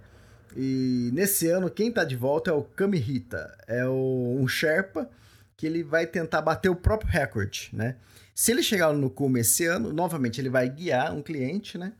E 0.56 1.10
nesse 1.12 1.48
ano, 1.48 1.70
quem 1.70 1.92
tá 1.92 2.04
de 2.04 2.16
volta 2.16 2.50
é 2.50 2.54
o 2.54 2.62
Kamihita, 2.62 3.56
é 3.66 3.86
o, 3.86 4.38
um 4.40 4.48
Sherpa 4.48 5.08
que 5.56 5.66
ele 5.66 5.82
vai 5.82 6.06
tentar 6.06 6.40
bater 6.40 6.70
o 6.70 6.76
próprio 6.76 7.10
recorde, 7.10 7.68
né? 7.72 7.96
Se 8.34 8.50
ele 8.50 8.62
chegar 8.62 8.92
no 8.94 9.10
cume 9.10 9.40
esse 9.40 9.66
ano, 9.66 9.92
novamente 9.92 10.40
ele 10.40 10.48
vai 10.48 10.68
guiar 10.70 11.14
um 11.14 11.22
cliente, 11.22 11.76
né? 11.76 11.92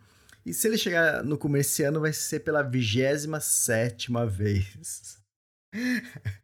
E 0.47 0.55
se 0.55 0.67
ele 0.67 0.79
chegar 0.79 1.23
no 1.23 1.37
comerciano, 1.37 2.01
vai 2.01 2.13
ser 2.13 2.41
pela 2.41 2.63
27 2.63 4.09
vez. 4.31 5.19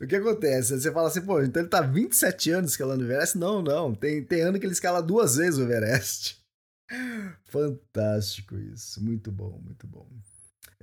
O 0.00 0.06
que 0.06 0.16
acontece? 0.16 0.72
Você 0.72 0.90
fala 0.90 1.08
assim, 1.08 1.20
pô, 1.20 1.42
então 1.42 1.60
ele 1.60 1.68
tá 1.68 1.82
27 1.82 2.50
anos 2.50 2.70
escalando 2.70 3.02
o 3.02 3.06
Everest? 3.06 3.36
Não, 3.36 3.60
não. 3.60 3.94
Tem, 3.94 4.24
tem 4.24 4.40
ano 4.40 4.58
que 4.58 4.64
ele 4.64 4.72
escala 4.72 5.02
duas 5.02 5.36
vezes 5.36 5.58
o 5.58 5.62
Everest. 5.64 6.42
Fantástico 7.44 8.56
isso. 8.56 9.04
Muito 9.04 9.30
bom, 9.30 9.60
muito 9.62 9.86
bom. 9.86 10.08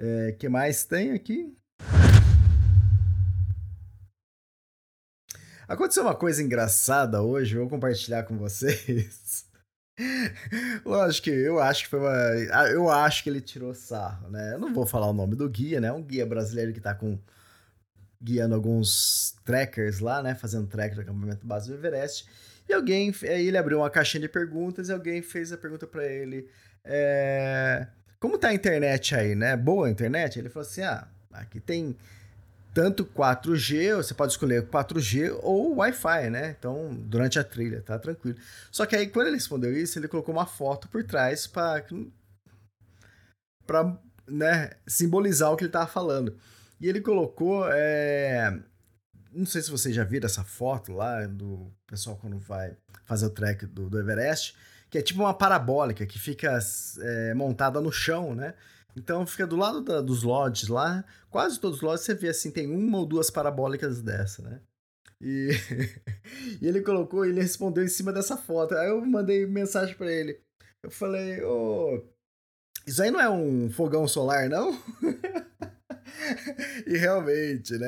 É, 0.01 0.31
que 0.31 0.47
mais 0.47 0.85
tem 0.85 1.11
aqui? 1.11 1.53
Aconteceu 5.67 6.03
uma 6.03 6.15
coisa 6.15 6.41
engraçada 6.41 7.21
hoje, 7.21 7.57
vou 7.57 7.67
compartilhar 7.67 8.23
com 8.23 8.37
vocês. 8.37 9.45
Lógico 10.85 11.25
que 11.25 11.29
eu 11.31 11.59
acho 11.59 11.83
que 11.83 11.89
foi 11.89 11.99
uma. 11.99 12.13
Ah, 12.53 12.69
eu 12.71 12.89
acho 12.89 13.21
que 13.23 13.29
ele 13.29 13.41
tirou 13.41 13.73
sarro, 13.73 14.29
né? 14.29 14.53
Eu 14.53 14.59
não 14.59 14.73
vou 14.73 14.87
falar 14.87 15.07
o 15.07 15.13
nome 15.13 15.35
do 15.35 15.49
guia, 15.49 15.81
né? 15.81 15.91
Um 15.91 16.01
guia 16.01 16.25
brasileiro 16.25 16.71
que 16.71 16.79
tá 16.79 16.95
com. 16.95 17.19
guiando 18.21 18.55
alguns 18.55 19.35
trackers 19.43 19.99
lá, 19.99 20.23
né? 20.23 20.33
Fazendo 20.33 20.65
track 20.65 20.95
do 20.95 21.01
acampamento 21.01 21.45
base 21.45 21.67
do 21.67 21.75
Everest. 21.75 22.25
E 22.69 22.73
alguém. 22.73 23.13
Aí 23.23 23.47
ele 23.47 23.57
abriu 23.57 23.79
uma 23.79 23.89
caixinha 23.89 24.21
de 24.21 24.29
perguntas 24.29 24.87
e 24.87 24.93
alguém 24.93 25.21
fez 25.21 25.51
a 25.51 25.57
pergunta 25.57 25.85
para 25.85 26.07
ele. 26.07 26.49
É, 26.85 27.85
como 28.19 28.37
tá 28.37 28.49
a 28.49 28.53
internet 28.53 29.15
aí, 29.15 29.35
né? 29.35 29.55
Boa 29.55 29.87
a 29.87 29.89
internet? 29.89 30.37
Ele 30.37 30.49
falou 30.49 30.67
assim: 30.67 30.81
ah, 30.81 31.07
aqui 31.31 31.59
tem 31.59 31.95
tanto 32.73 33.05
4G, 33.05 33.95
você 33.95 34.13
pode 34.13 34.33
escolher 34.33 34.67
4G 34.67 35.37
ou 35.41 35.77
Wi-Fi, 35.77 36.29
né? 36.29 36.55
Então, 36.57 36.93
durante 36.93 37.39
a 37.39 37.43
trilha, 37.43 37.81
tá 37.81 37.97
tranquilo. 37.97 38.37
Só 38.71 38.85
que 38.85 38.95
aí, 38.95 39.07
quando 39.07 39.27
ele 39.27 39.35
respondeu 39.35 39.73
isso, 39.73 39.97
ele 39.97 40.07
colocou 40.07 40.33
uma 40.33 40.45
foto 40.45 40.87
por 40.87 41.03
trás 41.03 41.47
para 41.47 41.83
para 43.65 43.97
né, 44.27 44.71
simbolizar 44.87 45.51
o 45.51 45.57
que 45.57 45.63
ele 45.63 45.71
tava 45.71 45.87
falando. 45.87 46.35
E 46.79 46.87
ele 46.87 47.01
colocou, 47.01 47.67
é... 47.71 48.59
não 49.31 49.45
sei 49.45 49.61
se 49.61 49.69
vocês 49.69 49.93
já 49.93 50.03
viram 50.03 50.25
essa 50.25 50.43
foto 50.43 50.93
lá 50.93 51.25
do 51.27 51.71
pessoal 51.85 52.17
quando 52.17 52.39
vai 52.39 52.75
fazer 53.05 53.25
o 53.25 53.29
trek 53.29 53.65
do, 53.67 53.89
do 53.89 53.99
Everest, 53.99 54.55
que 54.89 54.97
é 54.97 55.01
tipo 55.01 55.19
uma 55.19 55.33
parabólica 55.33 56.05
que 56.05 56.19
fica 56.19 56.57
é, 57.01 57.33
montada 57.33 57.79
no 57.79 57.91
chão, 57.91 58.33
né? 58.33 58.53
Então 58.95 59.25
fica 59.25 59.45
do 59.45 59.55
lado 59.55 59.81
da, 59.81 60.01
dos 60.01 60.23
lodges 60.23 60.67
lá, 60.67 61.03
quase 61.29 61.59
todos 61.59 61.77
os 61.77 61.83
lodges 61.83 62.05
você 62.05 62.13
vê 62.13 62.29
assim, 62.29 62.51
tem 62.51 62.67
uma 62.67 62.97
ou 62.97 63.05
duas 63.05 63.29
parabólicas 63.29 64.01
dessa, 64.01 64.41
né? 64.41 64.59
E, 65.21 65.49
e 66.61 66.67
ele 66.67 66.81
colocou, 66.81 67.25
ele 67.25 67.41
respondeu 67.41 67.83
em 67.83 67.89
cima 67.89 68.11
dessa 68.11 68.37
foto. 68.37 68.75
Aí 68.75 68.89
eu 68.89 69.05
mandei 69.05 69.45
mensagem 69.45 69.95
para 69.95 70.11
ele. 70.11 70.39
Eu 70.81 70.89
falei, 70.89 71.41
ô, 71.43 71.95
oh, 71.95 72.03
isso 72.87 73.03
aí 73.03 73.11
não 73.11 73.19
é 73.19 73.29
um 73.29 73.69
fogão 73.69 74.07
solar, 74.07 74.49
não? 74.49 74.71
e 76.85 76.97
realmente, 76.97 77.77
né? 77.77 77.87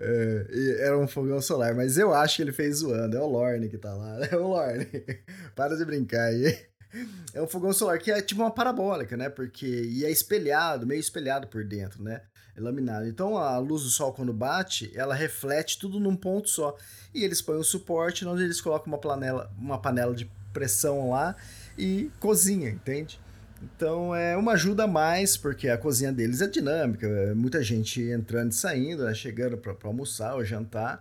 É, 0.00 0.76
era 0.80 0.98
um 0.98 1.06
fogão 1.06 1.40
solar, 1.40 1.74
mas 1.74 1.98
eu 1.98 2.12
acho 2.12 2.36
que 2.36 2.42
ele 2.42 2.52
fez 2.52 2.76
zoando. 2.78 3.16
É 3.16 3.20
o 3.20 3.26
Lorne 3.26 3.68
que 3.68 3.78
tá 3.78 3.94
lá. 3.94 4.18
É 4.30 4.36
o 4.36 4.48
Lorne. 4.48 4.86
Para 5.54 5.76
de 5.76 5.84
brincar 5.84 6.24
aí. 6.24 6.56
É 7.32 7.42
um 7.42 7.46
fogão 7.46 7.72
solar 7.72 7.98
que 7.98 8.10
é 8.10 8.22
tipo 8.22 8.40
uma 8.40 8.50
parabólica, 8.50 9.16
né? 9.16 9.28
Porque 9.28 9.66
e 9.66 10.04
é 10.04 10.10
espelhado, 10.10 10.86
meio 10.86 11.00
espelhado 11.00 11.48
por 11.48 11.64
dentro, 11.64 12.02
né? 12.02 12.22
É 12.56 12.60
laminado. 12.60 13.06
Então 13.06 13.36
a 13.36 13.58
luz 13.58 13.82
do 13.82 13.88
sol 13.88 14.12
quando 14.12 14.32
bate, 14.32 14.92
ela 14.94 15.14
reflete 15.14 15.78
tudo 15.78 15.98
num 15.98 16.14
ponto 16.14 16.48
só. 16.48 16.76
E 17.12 17.24
eles 17.24 17.42
põem 17.42 17.58
um 17.58 17.64
suporte 17.64 18.24
onde 18.24 18.44
eles 18.44 18.60
colocam 18.60 18.92
uma 18.92 18.98
panela, 18.98 19.50
uma 19.58 19.80
panela 19.80 20.14
de 20.14 20.30
pressão 20.52 21.10
lá 21.10 21.34
e 21.76 22.10
cozinha, 22.20 22.70
entende? 22.70 23.20
Então 23.64 24.14
é 24.14 24.36
uma 24.36 24.52
ajuda 24.52 24.84
a 24.84 24.88
mais, 24.88 25.36
porque 25.36 25.68
a 25.68 25.78
cozinha 25.78 26.12
deles 26.12 26.40
é 26.40 26.46
dinâmica, 26.46 27.06
é 27.06 27.34
muita 27.34 27.62
gente 27.62 28.00
entrando 28.02 28.52
e 28.52 28.54
saindo, 28.54 29.04
né? 29.04 29.14
chegando 29.14 29.56
para 29.56 29.74
almoçar 29.84 30.34
ou 30.34 30.44
jantar. 30.44 31.00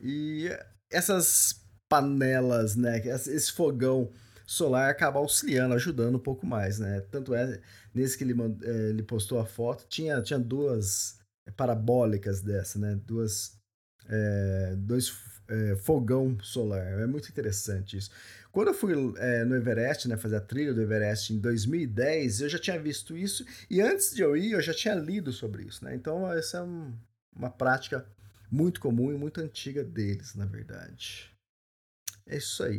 E 0.00 0.48
essas 0.90 1.60
panelas, 1.88 2.76
né? 2.76 2.98
Esse 3.06 3.52
fogão 3.52 4.10
solar 4.46 4.90
acaba 4.90 5.18
auxiliando, 5.18 5.74
ajudando 5.74 6.16
um 6.16 6.20
pouco 6.20 6.46
mais, 6.46 6.78
né? 6.78 7.00
Tanto 7.10 7.34
é, 7.34 7.60
nesse 7.92 8.16
que 8.16 8.24
ele, 8.24 8.34
é, 8.62 8.90
ele 8.90 9.02
postou 9.02 9.38
a 9.38 9.46
foto, 9.46 9.86
tinha, 9.88 10.20
tinha 10.22 10.38
duas 10.38 11.18
parabólicas 11.56 12.40
dessa, 12.40 12.78
né? 12.78 12.98
Duas, 13.06 13.56
é, 14.08 14.74
dois 14.76 15.12
é, 15.48 15.76
fogão 15.76 16.38
solar. 16.40 17.00
É 17.00 17.06
muito 17.06 17.28
interessante 17.28 17.96
isso. 17.96 18.10
Quando 18.52 18.68
eu 18.68 18.74
fui 18.74 18.94
é, 19.18 19.44
no 19.44 19.56
Everest, 19.56 20.08
né, 20.08 20.16
fazer 20.16 20.36
a 20.36 20.40
trilha 20.40 20.72
do 20.72 20.80
Everest 20.80 21.32
em 21.32 21.38
2010, 21.38 22.42
eu 22.42 22.48
já 22.48 22.58
tinha 22.58 22.78
visto 22.78 23.16
isso 23.16 23.44
e 23.68 23.80
antes 23.80 24.14
de 24.14 24.22
eu 24.22 24.36
ir, 24.36 24.52
eu 24.52 24.62
já 24.62 24.72
tinha 24.72 24.94
lido 24.94 25.32
sobre 25.32 25.64
isso, 25.64 25.84
né? 25.84 25.94
Então 25.94 26.30
essa 26.32 26.58
é 26.58 26.62
um, 26.62 26.92
uma 27.34 27.50
prática 27.50 28.06
muito 28.50 28.80
comum 28.80 29.12
e 29.12 29.18
muito 29.18 29.40
antiga 29.40 29.82
deles, 29.82 30.34
na 30.34 30.46
verdade. 30.46 31.30
É 32.26 32.36
isso 32.36 32.62
aí. 32.62 32.78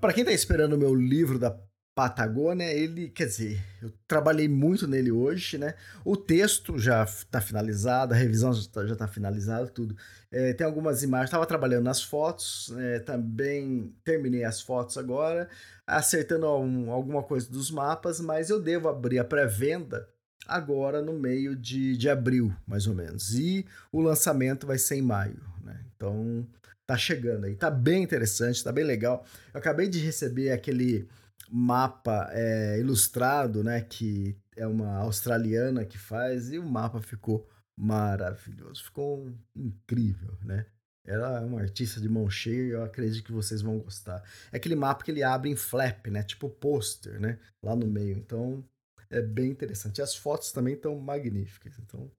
Para 0.00 0.12
quem 0.12 0.24
tá 0.24 0.32
esperando 0.32 0.74
o 0.74 0.78
meu 0.78 0.94
livro 0.94 1.38
da 1.38 1.50
Patagônia, 1.96 2.70
ele, 2.70 3.08
quer 3.08 3.24
dizer, 3.24 3.58
eu 3.80 3.90
trabalhei 4.06 4.46
muito 4.46 4.86
nele 4.86 5.10
hoje, 5.10 5.56
né? 5.56 5.74
O 6.04 6.14
texto 6.14 6.78
já 6.78 7.02
está 7.04 7.40
finalizado, 7.40 8.12
a 8.12 8.16
revisão 8.18 8.52
já 8.52 8.60
está 8.60 8.96
tá 8.96 9.08
finalizada, 9.08 9.66
tudo. 9.68 9.96
É, 10.30 10.52
tem 10.52 10.66
algumas 10.66 11.02
imagens, 11.02 11.28
estava 11.28 11.46
trabalhando 11.46 11.84
nas 11.84 12.02
fotos, 12.02 12.70
é, 12.76 12.98
também 12.98 13.94
terminei 14.04 14.44
as 14.44 14.60
fotos 14.60 14.98
agora, 14.98 15.48
acertando 15.86 16.46
um, 16.58 16.90
alguma 16.90 17.22
coisa 17.22 17.50
dos 17.50 17.70
mapas, 17.70 18.20
mas 18.20 18.50
eu 18.50 18.60
devo 18.60 18.90
abrir 18.90 19.18
a 19.18 19.24
pré-venda 19.24 20.06
agora 20.46 21.00
no 21.00 21.14
meio 21.14 21.56
de, 21.56 21.96
de 21.96 22.10
abril, 22.10 22.54
mais 22.66 22.86
ou 22.86 22.94
menos. 22.94 23.34
E 23.34 23.64
o 23.90 24.02
lançamento 24.02 24.66
vai 24.66 24.76
ser 24.76 24.96
em 24.96 25.02
maio, 25.02 25.40
né? 25.64 25.80
Então, 25.96 26.46
tá 26.86 26.94
chegando 26.98 27.46
aí. 27.46 27.54
Tá 27.54 27.70
bem 27.70 28.02
interessante, 28.02 28.62
tá 28.62 28.70
bem 28.70 28.84
legal. 28.84 29.24
Eu 29.54 29.60
acabei 29.60 29.88
de 29.88 29.98
receber 29.98 30.50
aquele 30.52 31.08
mapa 31.50 32.28
é, 32.32 32.78
ilustrado, 32.78 33.62
né? 33.62 33.80
Que 33.80 34.36
é 34.56 34.66
uma 34.66 34.96
australiana 34.98 35.84
que 35.84 35.98
faz, 35.98 36.52
e 36.52 36.58
o 36.58 36.66
mapa 36.66 37.00
ficou 37.00 37.48
maravilhoso, 37.78 38.84
ficou 38.84 39.30
incrível, 39.54 40.36
né? 40.42 40.66
Ela 41.04 41.40
é 41.40 41.44
uma 41.44 41.60
artista 41.60 42.00
de 42.00 42.08
mão 42.08 42.28
cheia 42.28 42.62
e 42.62 42.70
eu 42.70 42.82
acredito 42.82 43.24
que 43.24 43.32
vocês 43.32 43.62
vão 43.62 43.78
gostar. 43.78 44.24
É 44.50 44.56
aquele 44.56 44.74
mapa 44.74 45.04
que 45.04 45.10
ele 45.12 45.22
abre 45.22 45.48
em 45.48 45.54
flap, 45.54 46.08
né? 46.08 46.22
Tipo 46.24 46.50
pôster, 46.50 47.20
né? 47.20 47.38
Lá 47.62 47.76
no 47.76 47.86
meio. 47.86 48.16
Então, 48.16 48.64
é 49.08 49.22
bem 49.22 49.50
interessante. 49.50 49.98
E 49.98 50.02
as 50.02 50.16
fotos 50.16 50.50
também 50.50 50.74
estão 50.74 50.98
magníficas. 50.98 51.78
Então, 51.78 52.10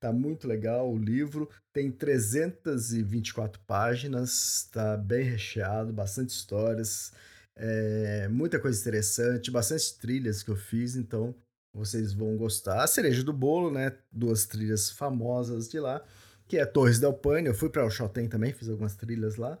tá 0.00 0.12
muito 0.12 0.48
legal 0.48 0.92
o 0.92 0.98
livro. 0.98 1.48
Tem 1.72 1.90
324 1.90 3.60
páginas, 3.60 4.68
tá 4.72 4.96
bem 4.96 5.22
recheado, 5.22 5.92
bastante 5.92 6.30
histórias, 6.30 7.12
é, 7.56 8.28
muita 8.28 8.60
coisa 8.60 8.78
interessante, 8.78 9.50
bastante 9.50 9.98
trilhas 9.98 10.42
que 10.42 10.50
eu 10.50 10.56
fiz. 10.56 10.94
Então, 10.94 11.34
vocês 11.72 12.12
vão 12.12 12.36
gostar. 12.36 12.82
A 12.82 12.86
cereja 12.86 13.22
do 13.22 13.32
bolo, 13.32 13.70
né? 13.70 13.96
Duas 14.12 14.46
trilhas 14.46 14.90
famosas 14.90 15.68
de 15.68 15.80
lá, 15.80 16.04
que 16.46 16.58
é 16.58 16.66
Torres 16.66 16.98
del 16.98 17.14
Paine. 17.14 17.48
Eu 17.48 17.54
fui 17.54 17.68
para 17.68 17.84
o 17.84 17.90
Chotem 17.90 18.28
também, 18.28 18.52
fiz 18.52 18.68
algumas 18.68 18.94
trilhas 18.94 19.36
lá. 19.36 19.58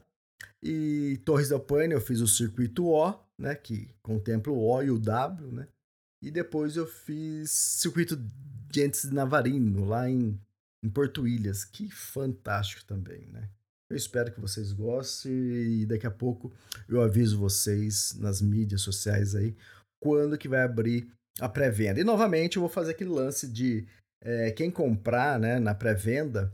E 0.62 1.20
Torres 1.24 1.48
del 1.48 1.60
Paine 1.60 1.94
eu 1.94 2.00
fiz 2.00 2.20
o 2.20 2.28
circuito 2.28 2.86
O, 2.86 3.14
né? 3.38 3.54
Que 3.54 3.90
contempla 4.02 4.52
o 4.52 4.58
O 4.58 4.82
e 4.82 4.90
o 4.90 4.98
W, 4.98 5.52
né? 5.52 5.68
E 6.22 6.30
depois 6.30 6.76
eu 6.76 6.86
fiz 6.86 7.50
circuito 7.50 8.18
Gentes 8.72 9.02
de 9.02 9.14
Navarino, 9.14 9.84
lá 9.84 10.08
em, 10.08 10.40
em 10.82 10.88
Porto 10.88 11.26
Ilhas. 11.26 11.64
Que 11.64 11.90
fantástico 11.90 12.84
também, 12.84 13.26
né? 13.26 13.48
Eu 13.90 13.96
espero 13.96 14.32
que 14.32 14.40
vocês 14.40 14.72
gostem 14.72 15.32
e 15.32 15.86
daqui 15.86 16.06
a 16.06 16.10
pouco 16.10 16.52
eu 16.88 17.00
aviso 17.00 17.38
vocês 17.38 18.16
nas 18.18 18.42
mídias 18.42 18.80
sociais 18.80 19.34
aí 19.34 19.56
quando 20.00 20.36
que 20.36 20.48
vai 20.48 20.62
abrir 20.62 21.08
a 21.40 21.48
pré-venda. 21.48 22.00
E 22.00 22.04
novamente 22.04 22.56
eu 22.56 22.60
vou 22.60 22.68
fazer 22.68 22.92
aquele 22.92 23.10
lance 23.10 23.46
de 23.46 23.86
é, 24.22 24.50
quem 24.50 24.70
comprar 24.70 25.38
né, 25.38 25.58
na 25.58 25.74
pré-venda, 25.74 26.52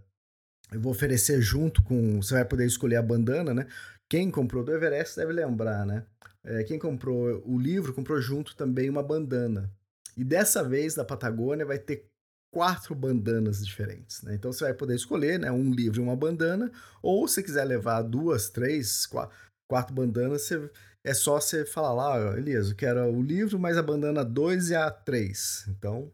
eu 0.73 0.81
vou 0.81 0.93
oferecer 0.93 1.41
junto 1.41 1.83
com. 1.83 2.21
Você 2.21 2.35
vai 2.35 2.45
poder 2.45 2.67
escolher 2.67 2.97
a 2.97 3.03
bandana, 3.03 3.53
né? 3.53 3.67
Quem 4.09 4.31
comprou 4.31 4.65
do 4.65 4.73
Everest 4.73 5.17
deve 5.17 5.33
lembrar, 5.33 5.87
né? 5.87 6.05
É, 6.45 6.65
quem 6.65 6.79
comprou 6.79 7.43
o 7.47 7.59
livro 7.59 7.93
comprou 7.93 8.21
junto 8.21 8.57
também 8.57 8.89
uma 8.89 9.03
bandana. 9.03 9.71
E 10.17 10.25
dessa 10.25 10.63
vez, 10.63 10.95
da 10.95 11.05
Patagônia, 11.05 11.65
vai 11.65 11.79
ter 11.79 12.07
quatro 12.53 12.95
bandanas 12.95 13.65
diferentes. 13.65 14.23
Né? 14.23 14.35
Então 14.35 14.53
você 14.53 14.65
vai 14.65 14.75
poder 14.75 14.95
escolher 14.95 15.41
né, 15.41 15.51
um 15.51 15.73
livro 15.73 16.01
e 16.01 16.05
uma 16.05 16.15
bandana, 16.15 16.71
ou 17.03 17.27
se 17.27 17.43
quiser 17.43 17.65
levar 17.65 18.03
duas, 18.03 18.51
três, 18.51 19.07
quatro, 19.07 19.35
quatro 19.69 19.95
bandanas, 19.95 20.43
você 20.43 20.71
é 21.03 21.15
só 21.15 21.41
você 21.41 21.65
falar 21.65 21.95
lá, 21.95 22.39
Elias, 22.39 22.71
eu 22.71 22.77
quero 22.77 23.03
o 23.11 23.23
livro, 23.23 23.59
mais 23.59 23.77
a 23.77 23.83
bandana 23.83 24.25
2 24.25 24.71
e 24.71 24.75
a 24.75 24.91
3. 24.91 25.67
Então, 25.69 26.13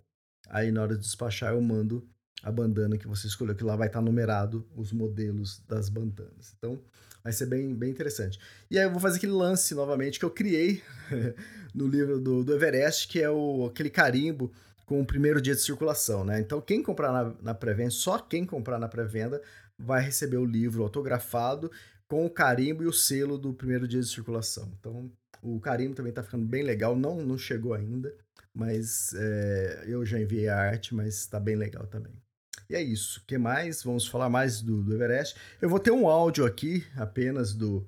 aí 0.48 0.70
na 0.70 0.82
hora 0.82 0.94
de 0.94 1.00
despachar 1.00 1.52
eu 1.52 1.60
mando 1.60 2.08
a 2.42 2.52
bandana 2.52 2.96
que 2.96 3.08
você 3.08 3.26
escolheu, 3.26 3.54
que 3.54 3.64
lá 3.64 3.74
vai 3.74 3.88
estar 3.88 4.00
numerado 4.00 4.64
os 4.76 4.92
modelos 4.92 5.60
das 5.66 5.88
bandanas. 5.88 6.54
Então, 6.56 6.80
vai 7.22 7.32
ser 7.32 7.46
bem, 7.46 7.74
bem 7.74 7.90
interessante. 7.90 8.38
E 8.70 8.78
aí 8.78 8.84
eu 8.84 8.92
vou 8.92 9.00
fazer 9.00 9.16
aquele 9.18 9.32
lance 9.32 9.74
novamente 9.74 10.20
que 10.20 10.24
eu 10.24 10.30
criei 10.30 10.82
no 11.74 11.88
livro 11.88 12.20
do, 12.20 12.44
do 12.44 12.54
Everest, 12.54 13.08
que 13.08 13.20
é 13.20 13.28
o, 13.28 13.66
aquele 13.66 13.90
carimbo 13.90 14.52
com 14.88 15.02
o 15.02 15.04
primeiro 15.04 15.38
dia 15.38 15.54
de 15.54 15.60
circulação, 15.60 16.24
né? 16.24 16.40
Então, 16.40 16.62
quem 16.62 16.82
comprar 16.82 17.12
na, 17.12 17.34
na 17.42 17.54
pré-venda, 17.54 17.90
só 17.90 18.18
quem 18.18 18.46
comprar 18.46 18.78
na 18.78 18.88
pré-venda 18.88 19.42
vai 19.78 20.00
receber 20.00 20.38
o 20.38 20.46
livro 20.46 20.82
autografado 20.82 21.70
com 22.08 22.24
o 22.24 22.30
carimbo 22.30 22.82
e 22.82 22.86
o 22.86 22.92
selo 22.92 23.36
do 23.36 23.52
primeiro 23.52 23.86
dia 23.86 24.00
de 24.00 24.08
circulação. 24.08 24.72
Então, 24.80 25.12
o 25.42 25.60
carimbo 25.60 25.94
também 25.94 26.08
está 26.08 26.22
ficando 26.22 26.46
bem 26.46 26.62
legal. 26.62 26.96
Não, 26.96 27.22
não 27.22 27.36
chegou 27.36 27.74
ainda, 27.74 28.14
mas 28.54 29.12
é, 29.12 29.84
eu 29.86 30.06
já 30.06 30.18
enviei 30.18 30.48
a 30.48 30.56
arte, 30.56 30.94
mas 30.94 31.16
está 31.16 31.38
bem 31.38 31.54
legal 31.54 31.86
também. 31.86 32.14
E 32.70 32.74
é 32.74 32.80
isso. 32.82 33.20
O 33.20 33.26
que 33.26 33.36
mais? 33.36 33.82
Vamos 33.82 34.06
falar 34.06 34.30
mais 34.30 34.62
do, 34.62 34.82
do 34.82 34.94
Everest. 34.94 35.36
Eu 35.60 35.68
vou 35.68 35.78
ter 35.78 35.90
um 35.90 36.08
áudio 36.08 36.46
aqui 36.46 36.82
apenas 36.96 37.52
do, 37.52 37.86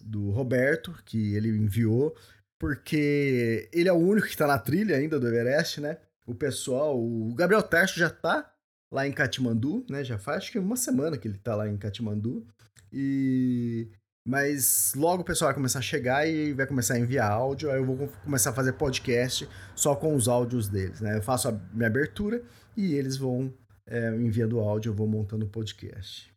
do 0.00 0.30
Roberto, 0.30 0.94
que 1.04 1.34
ele 1.34 1.50
enviou, 1.50 2.16
porque 2.58 3.68
ele 3.70 3.90
é 3.90 3.92
o 3.92 3.96
único 3.96 4.26
que 4.26 4.32
está 4.32 4.46
na 4.46 4.58
trilha 4.58 4.96
ainda 4.96 5.20
do 5.20 5.28
Everest, 5.28 5.82
né? 5.82 5.98
O 6.28 6.34
pessoal, 6.34 6.94
o 7.02 7.34
Gabriel 7.34 7.62
Tercho 7.62 7.98
já 7.98 8.08
está 8.08 8.52
lá 8.92 9.08
em 9.08 9.12
Katmandu, 9.12 9.86
né? 9.88 10.04
Já 10.04 10.18
faz 10.18 10.38
acho 10.38 10.52
que 10.52 10.58
uma 10.58 10.76
semana 10.76 11.16
que 11.16 11.26
ele 11.26 11.36
está 11.36 11.56
lá 11.56 11.66
em 11.66 11.78
Katmandu. 11.78 12.46
E 12.92 13.88
mas 14.26 14.92
logo 14.94 15.22
o 15.22 15.24
pessoal 15.24 15.48
vai 15.48 15.54
começar 15.54 15.78
a 15.78 15.82
chegar 15.82 16.28
e 16.28 16.52
vai 16.52 16.66
começar 16.66 16.94
a 16.94 16.98
enviar 16.98 17.30
áudio. 17.30 17.70
Aí 17.70 17.78
eu 17.78 17.86
vou 17.86 18.08
começar 18.22 18.50
a 18.50 18.52
fazer 18.52 18.74
podcast 18.74 19.48
só 19.74 19.96
com 19.96 20.14
os 20.14 20.28
áudios 20.28 20.68
deles, 20.68 21.00
né? 21.00 21.16
Eu 21.16 21.22
faço 21.22 21.48
a 21.48 21.52
minha 21.72 21.86
abertura 21.86 22.42
e 22.76 22.92
eles 22.92 23.16
vão 23.16 23.50
é, 23.86 24.10
enviando 24.10 24.60
áudio, 24.60 24.90
eu 24.90 24.94
vou 24.94 25.06
montando 25.06 25.46
o 25.46 25.48
podcast. 25.48 26.30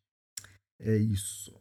É 0.80 0.96
isso. 0.96 1.54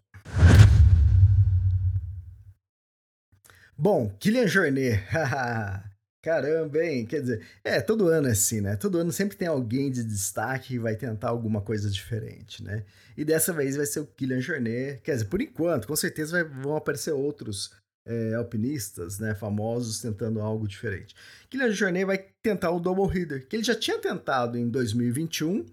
Bom, 3.76 4.08
Kylian 4.20 4.46
Jornet. 4.46 5.02
Caramba, 6.22 6.84
hein? 6.84 7.06
Quer 7.06 7.22
dizer, 7.22 7.46
é, 7.64 7.80
todo 7.80 8.08
ano 8.08 8.28
é 8.28 8.32
assim, 8.32 8.60
né? 8.60 8.76
Todo 8.76 8.98
ano 8.98 9.10
sempre 9.10 9.36
tem 9.38 9.48
alguém 9.48 9.90
de 9.90 10.04
destaque 10.04 10.68
que 10.68 10.78
vai 10.78 10.94
tentar 10.94 11.30
alguma 11.30 11.62
coisa 11.62 11.88
diferente, 11.88 12.62
né? 12.62 12.84
E 13.16 13.24
dessa 13.24 13.52
vez 13.54 13.76
vai 13.76 13.86
ser 13.86 14.00
o 14.00 14.06
Kylian 14.06 14.40
Jornet. 14.40 15.00
Quer 15.02 15.12
dizer, 15.14 15.24
por 15.26 15.40
enquanto, 15.40 15.88
com 15.88 15.96
certeza 15.96 16.32
vai, 16.32 16.44
vão 16.44 16.76
aparecer 16.76 17.12
outros 17.12 17.72
é, 18.06 18.34
alpinistas, 18.34 19.18
né, 19.18 19.34
famosos 19.34 20.00
tentando 20.00 20.40
algo 20.40 20.68
diferente. 20.68 21.14
Kylian 21.48 21.70
Jornet 21.70 22.04
vai 22.04 22.26
tentar 22.42 22.70
o 22.70 22.80
Double 22.80 23.04
Header, 23.04 23.46
que 23.46 23.56
ele 23.56 23.64
já 23.64 23.74
tinha 23.74 23.98
tentado 23.98 24.58
em 24.58 24.68
2021 24.68 25.64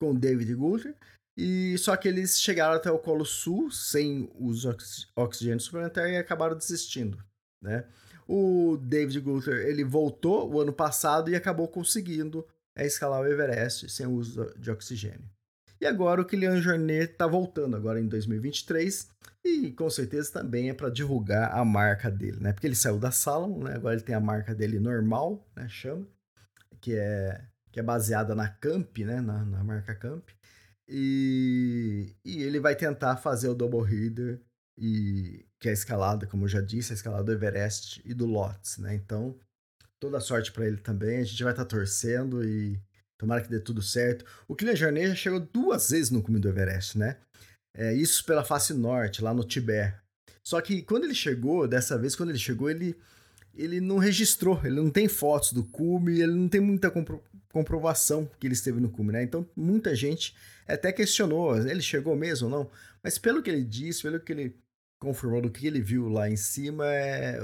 com 0.00 0.14
David 0.14 0.54
Goulter, 0.54 0.94
e 1.38 1.76
só 1.78 1.96
que 1.96 2.08
eles 2.08 2.40
chegaram 2.40 2.74
até 2.74 2.90
o 2.90 2.98
Colo 2.98 3.24
Sul 3.24 3.70
sem 3.70 4.30
os 4.38 4.64
ox 4.64 5.08
oxigênio 5.16 5.60
suplementar 5.60 6.08
e 6.08 6.16
acabaram 6.16 6.56
desistindo, 6.56 7.18
né? 7.60 7.84
O 8.28 8.76
David 8.76 9.20
Gunther, 9.20 9.66
ele 9.66 9.84
voltou 9.84 10.52
o 10.52 10.60
ano 10.60 10.72
passado 10.72 11.30
e 11.30 11.36
acabou 11.36 11.68
conseguindo 11.68 12.46
é, 12.74 12.86
escalar 12.86 13.20
o 13.20 13.26
Everest 13.26 13.88
sem 13.88 14.06
uso 14.06 14.52
de 14.58 14.70
oxigênio. 14.70 15.28
E 15.80 15.86
agora 15.86 16.22
o 16.22 16.24
Kylian 16.24 16.60
Jornet 16.60 17.12
está 17.12 17.26
voltando 17.26 17.76
agora 17.76 18.00
em 18.00 18.08
2023 18.08 19.10
e 19.44 19.70
com 19.72 19.88
certeza 19.90 20.32
também 20.32 20.70
é 20.70 20.74
para 20.74 20.90
divulgar 20.90 21.52
a 21.52 21.64
marca 21.64 22.10
dele, 22.10 22.38
né? 22.40 22.52
Porque 22.52 22.66
ele 22.66 22.74
saiu 22.74 22.98
da 22.98 23.10
Salomon, 23.10 23.64
né? 23.64 23.74
Agora 23.74 23.94
ele 23.94 24.02
tem 24.02 24.14
a 24.14 24.20
marca 24.20 24.54
dele 24.54 24.80
normal, 24.80 25.46
né? 25.54 25.68
Chama, 25.68 26.06
que 26.80 26.94
é 26.94 27.44
que 27.70 27.80
é 27.80 27.82
baseada 27.82 28.34
na 28.34 28.48
Camp, 28.48 28.98
né? 28.98 29.20
Na, 29.20 29.44
na 29.44 29.62
marca 29.62 29.94
Camp. 29.94 30.28
E, 30.88 32.14
e 32.24 32.42
ele 32.42 32.58
vai 32.58 32.74
tentar 32.74 33.16
fazer 33.16 33.48
o 33.48 33.54
double 33.54 33.80
header 33.80 34.40
e 34.78 35.45
que 35.60 35.68
é 35.68 35.70
a 35.70 35.74
escalada, 35.74 36.26
como 36.26 36.44
eu 36.44 36.48
já 36.48 36.60
disse, 36.60 36.92
a 36.92 36.94
escalada 36.94 37.24
do 37.24 37.32
Everest 37.32 38.02
e 38.04 38.12
do 38.12 38.26
Lotus, 38.26 38.78
né? 38.78 38.94
Então, 38.94 39.38
toda 39.98 40.20
sorte 40.20 40.52
para 40.52 40.66
ele 40.66 40.76
também. 40.76 41.18
A 41.18 41.24
gente 41.24 41.42
vai 41.42 41.52
estar 41.52 41.64
tá 41.64 41.68
torcendo 41.68 42.44
e 42.44 42.80
tomara 43.18 43.40
que 43.40 43.48
dê 43.48 43.60
tudo 43.60 43.82
certo. 43.82 44.24
O 44.46 44.54
Kylian 44.54 44.76
Jornet 44.76 45.08
já 45.08 45.14
chegou 45.14 45.40
duas 45.40 45.90
vezes 45.90 46.10
no 46.10 46.22
cume 46.22 46.38
do 46.38 46.48
Everest, 46.48 46.98
né? 46.98 47.16
É, 47.74 47.92
isso 47.92 48.24
pela 48.24 48.44
face 48.44 48.72
norte, 48.74 49.22
lá 49.22 49.34
no 49.34 49.44
Tibete. 49.44 49.96
Só 50.42 50.60
que 50.60 50.82
quando 50.82 51.04
ele 51.04 51.14
chegou, 51.14 51.66
dessa 51.66 51.98
vez, 51.98 52.14
quando 52.14 52.30
ele 52.30 52.38
chegou, 52.38 52.70
ele, 52.70 52.96
ele 53.54 53.80
não 53.80 53.98
registrou, 53.98 54.60
ele 54.64 54.76
não 54.76 54.90
tem 54.90 55.08
fotos 55.08 55.52
do 55.52 55.64
cume, 55.64 56.20
ele 56.20 56.32
não 56.32 56.48
tem 56.48 56.60
muita 56.60 56.90
compro 56.90 57.22
comprovação 57.52 58.30
que 58.38 58.46
ele 58.46 58.52
esteve 58.52 58.78
no 58.80 58.90
cume, 58.90 59.12
né? 59.12 59.22
Então, 59.22 59.48
muita 59.56 59.94
gente 59.94 60.36
até 60.68 60.92
questionou, 60.92 61.56
ele 61.56 61.80
chegou 61.80 62.14
mesmo 62.14 62.48
ou 62.48 62.50
não? 62.50 62.70
Mas 63.02 63.16
pelo 63.16 63.42
que 63.42 63.48
ele 63.48 63.64
disse, 63.64 64.02
pelo 64.02 64.20
que 64.20 64.30
ele 64.30 64.54
confirmando 65.00 65.48
o 65.48 65.52
que 65.52 65.66
ele 65.66 65.80
viu 65.80 66.08
lá 66.08 66.28
em 66.28 66.36
cima, 66.36 66.86
é, 66.86 67.38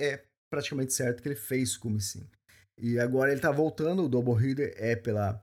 é 0.00 0.24
praticamente 0.50 0.92
certo 0.92 1.22
que 1.22 1.28
ele 1.28 1.36
fez 1.36 1.76
como 1.76 2.00
sim. 2.00 2.28
E 2.78 2.98
agora 2.98 3.32
ele 3.32 3.40
tá 3.40 3.50
voltando, 3.50 4.04
o 4.04 4.08
Double 4.08 4.34
Header 4.34 4.74
é 4.76 4.94
pela, 4.94 5.42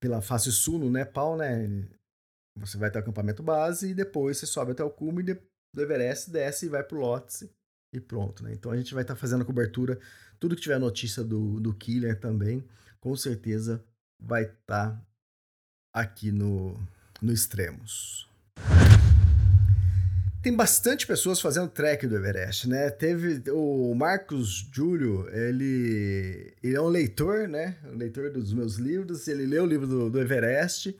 pela 0.00 0.22
face 0.22 0.50
sul 0.50 0.78
no 0.78 0.90
Nepal, 0.90 1.36
né? 1.36 1.86
Você 2.58 2.78
vai 2.78 2.88
até 2.88 2.98
o 2.98 3.02
acampamento 3.02 3.42
base 3.42 3.90
e 3.90 3.94
depois 3.94 4.38
você 4.38 4.46
sobe 4.46 4.72
até 4.72 4.82
o 4.82 4.90
cume 4.90 5.22
do 5.22 5.82
Everest, 5.82 6.30
desce 6.30 6.66
e 6.66 6.68
vai 6.68 6.82
pro 6.82 7.00
Lhotse 7.00 7.50
e 7.92 8.00
pronto, 8.00 8.42
né? 8.42 8.52
Então 8.52 8.70
a 8.70 8.76
gente 8.76 8.94
vai 8.94 9.02
estar 9.02 9.14
tá 9.14 9.20
fazendo 9.20 9.42
a 9.42 9.46
cobertura, 9.46 9.98
tudo 10.38 10.56
que 10.56 10.62
tiver 10.62 10.78
notícia 10.78 11.22
do, 11.22 11.60
do 11.60 11.74
Killer 11.74 12.18
também, 12.18 12.66
com 13.00 13.14
certeza 13.16 13.84
vai 14.20 14.44
estar 14.44 14.92
tá 14.92 15.06
aqui 15.92 16.30
no, 16.32 16.74
no 17.20 17.32
Extremos 17.32 18.28
tem 20.44 20.54
bastante 20.54 21.06
pessoas 21.06 21.40
fazendo 21.40 21.70
trek 21.70 22.06
do 22.06 22.16
Everest, 22.16 22.68
né? 22.68 22.90
Teve 22.90 23.50
o 23.50 23.94
Marcos 23.94 24.68
Júlio, 24.70 25.26
ele, 25.34 26.54
ele 26.62 26.76
é 26.76 26.80
um 26.82 26.88
leitor, 26.88 27.48
né? 27.48 27.78
Um 27.86 27.96
leitor 27.96 28.30
dos 28.30 28.52
meus 28.52 28.76
livros. 28.76 29.26
Ele 29.26 29.46
leu 29.46 29.64
o 29.64 29.66
livro 29.66 29.86
do, 29.86 30.10
do 30.10 30.20
Everest 30.20 30.94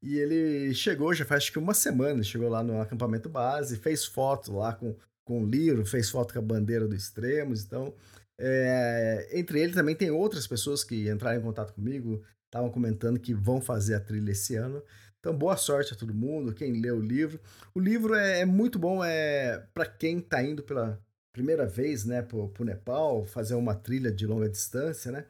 e 0.00 0.16
ele 0.16 0.72
chegou, 0.74 1.12
já 1.12 1.24
faz 1.24 1.42
acho 1.42 1.52
que 1.52 1.58
uma 1.58 1.74
semana, 1.74 2.22
chegou 2.22 2.48
lá 2.48 2.62
no 2.62 2.80
acampamento 2.80 3.28
base, 3.28 3.78
fez 3.78 4.04
foto 4.04 4.52
lá 4.52 4.72
com, 4.72 4.94
com 5.26 5.42
o 5.42 5.46
livro, 5.46 5.84
fez 5.84 6.08
foto 6.08 6.32
com 6.32 6.38
a 6.38 6.42
bandeira 6.42 6.86
do 6.86 6.94
Extremos. 6.94 7.64
Então, 7.64 7.92
é, 8.38 9.28
entre 9.32 9.60
ele 9.60 9.72
também 9.72 9.96
tem 9.96 10.12
outras 10.12 10.46
pessoas 10.46 10.84
que 10.84 11.10
entraram 11.10 11.40
em 11.40 11.42
contato 11.42 11.74
comigo, 11.74 12.22
estavam 12.44 12.70
comentando 12.70 13.18
que 13.18 13.34
vão 13.34 13.60
fazer 13.60 13.96
a 13.96 14.00
trilha 14.00 14.30
esse 14.30 14.54
ano. 14.54 14.80
Então, 15.24 15.34
boa 15.34 15.56
sorte 15.56 15.94
a 15.94 15.96
todo 15.96 16.12
mundo, 16.12 16.52
quem 16.52 16.82
lê 16.82 16.90
o 16.90 17.00
livro. 17.00 17.40
O 17.74 17.80
livro 17.80 18.14
é, 18.14 18.40
é 18.40 18.44
muito 18.44 18.78
bom 18.78 19.02
é 19.02 19.66
para 19.72 19.86
quem 19.86 20.18
está 20.18 20.42
indo 20.42 20.62
pela 20.62 21.00
primeira 21.32 21.64
vez, 21.64 22.04
né, 22.04 22.20
para 22.20 22.36
o 22.36 22.52
Nepal, 22.60 23.24
fazer 23.24 23.54
uma 23.54 23.74
trilha 23.74 24.12
de 24.12 24.26
longa 24.26 24.50
distância, 24.50 25.10
né? 25.10 25.24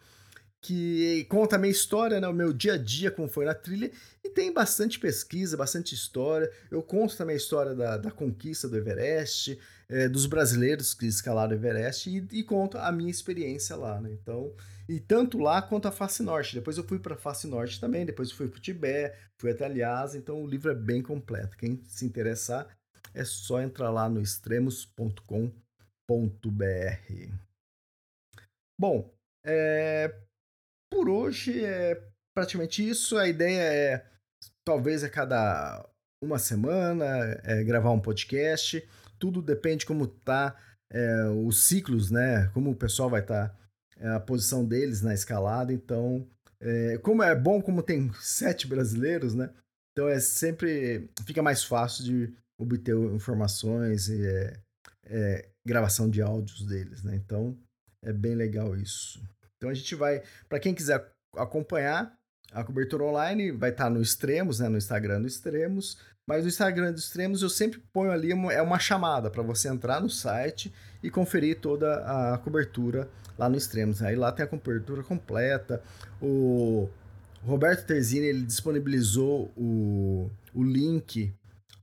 que 0.60 1.26
conta 1.28 1.56
a 1.56 1.58
minha 1.58 1.70
história, 1.70 2.18
né, 2.18 2.26
o 2.26 2.32
meu 2.32 2.50
dia 2.50 2.72
a 2.72 2.76
dia, 2.78 3.10
como 3.10 3.28
foi 3.28 3.44
na 3.44 3.54
trilha, 3.54 3.90
e 4.24 4.30
tem 4.30 4.50
bastante 4.50 4.98
pesquisa, 4.98 5.58
bastante 5.58 5.94
história. 5.94 6.50
Eu 6.70 6.82
conto 6.82 7.16
também 7.16 7.34
a 7.34 7.36
história 7.36 7.74
da, 7.74 7.98
da 7.98 8.10
conquista 8.10 8.66
do 8.66 8.76
Everest, 8.76 9.58
é, 9.88 10.08
dos 10.08 10.26
brasileiros 10.26 10.94
que 10.94 11.06
escalaram 11.06 11.52
o 11.52 11.54
Everest, 11.54 12.08
e, 12.08 12.26
e, 12.32 12.42
conto 12.42 12.78
a 12.78 12.90
minha 12.90 13.10
experiência 13.10 13.76
lá. 13.76 14.00
Né? 14.00 14.12
Então, 14.12 14.54
e 14.88 15.00
tanto 15.00 15.38
lá 15.38 15.62
quanto 15.62 15.88
a 15.88 15.92
Face 15.92 16.22
Norte. 16.22 16.54
Depois 16.54 16.76
eu 16.76 16.84
fui 16.84 16.98
para 16.98 17.14
a 17.14 17.18
Face 17.18 17.46
Norte 17.46 17.80
também, 17.80 18.04
depois 18.06 18.30
eu 18.30 18.36
fui 18.36 18.48
para 18.48 18.58
o 18.58 18.60
Tibete, 18.60 19.16
fui 19.40 19.50
até 19.50 19.68
Lhasa, 19.68 20.18
então 20.18 20.42
o 20.42 20.46
livro 20.46 20.70
é 20.70 20.74
bem 20.74 21.02
completo. 21.02 21.56
Quem 21.56 21.82
se 21.84 22.04
interessar, 22.04 22.68
é 23.12 23.24
só 23.24 23.60
entrar 23.60 23.90
lá 23.90 24.08
no 24.08 24.20
extremos.com.br. 24.20 25.54
Bom, 28.78 29.14
é, 29.46 30.12
por 30.90 31.08
hoje 31.08 31.64
é 31.64 32.02
praticamente 32.34 32.86
isso. 32.86 33.16
A 33.16 33.28
ideia 33.28 33.60
é, 33.60 34.06
talvez 34.64 35.04
a 35.04 35.08
cada 35.08 35.88
uma 36.22 36.38
semana, 36.38 37.06
é, 37.44 37.62
gravar 37.62 37.90
um 37.92 38.00
podcast. 38.00 38.86
Tudo 39.24 39.40
depende 39.40 39.86
como 39.86 40.06
tá 40.06 40.54
é, 40.92 41.24
os 41.46 41.64
ciclos, 41.64 42.10
né? 42.10 42.50
Como 42.52 42.72
o 42.72 42.76
pessoal 42.76 43.08
vai 43.08 43.22
estar, 43.22 43.48
tá, 43.48 43.56
é, 43.96 44.08
a 44.10 44.20
posição 44.20 44.62
deles 44.62 45.00
na 45.00 45.14
escalada. 45.14 45.72
Então, 45.72 46.28
é, 46.60 46.98
como 46.98 47.22
é 47.22 47.34
bom, 47.34 47.62
como 47.62 47.82
tem 47.82 48.12
sete 48.20 48.66
brasileiros, 48.66 49.34
né? 49.34 49.48
Então 49.92 50.06
é 50.06 50.20
sempre 50.20 51.08
fica 51.24 51.42
mais 51.42 51.64
fácil 51.64 52.04
de 52.04 52.34
obter 52.60 52.94
informações 53.14 54.10
e 54.10 54.26
é, 54.26 54.60
é, 55.06 55.48
gravação 55.66 56.10
de 56.10 56.20
áudios 56.20 56.66
deles, 56.66 57.02
né? 57.02 57.16
Então 57.16 57.56
é 58.02 58.12
bem 58.12 58.34
legal 58.34 58.76
isso. 58.76 59.22
Então 59.56 59.70
a 59.70 59.74
gente 59.74 59.94
vai, 59.94 60.22
para 60.50 60.60
quem 60.60 60.74
quiser 60.74 61.10
acompanhar 61.34 62.14
a 62.52 62.62
cobertura 62.62 63.04
online, 63.04 63.52
vai 63.52 63.70
estar 63.70 63.84
tá 63.84 63.90
no 63.90 64.02
Extremos, 64.02 64.60
né, 64.60 64.68
no 64.68 64.76
Instagram 64.76 65.22
do 65.22 65.26
Extremos. 65.26 65.96
Mas 66.26 66.42
no 66.42 66.48
Instagram 66.48 66.92
do 66.92 66.98
Extremos 66.98 67.42
eu 67.42 67.50
sempre 67.50 67.82
ponho 67.92 68.10
ali 68.10 68.32
uma, 68.32 68.52
é 68.52 68.62
uma 68.62 68.78
chamada 68.78 69.30
para 69.30 69.42
você 69.42 69.68
entrar 69.68 70.00
no 70.00 70.08
site 70.08 70.72
e 71.02 71.10
conferir 71.10 71.60
toda 71.60 71.96
a 72.32 72.38
cobertura 72.38 73.08
lá 73.38 73.48
no 73.48 73.56
Extremos. 73.56 74.02
Aí 74.02 74.16
lá 74.16 74.32
tem 74.32 74.44
a 74.44 74.48
cobertura 74.48 75.02
completa. 75.02 75.82
O 76.20 76.88
Roberto 77.42 77.86
Terzini 77.86 78.26
ele 78.26 78.42
disponibilizou 78.42 79.52
o, 79.56 80.30
o 80.54 80.62
link 80.62 81.34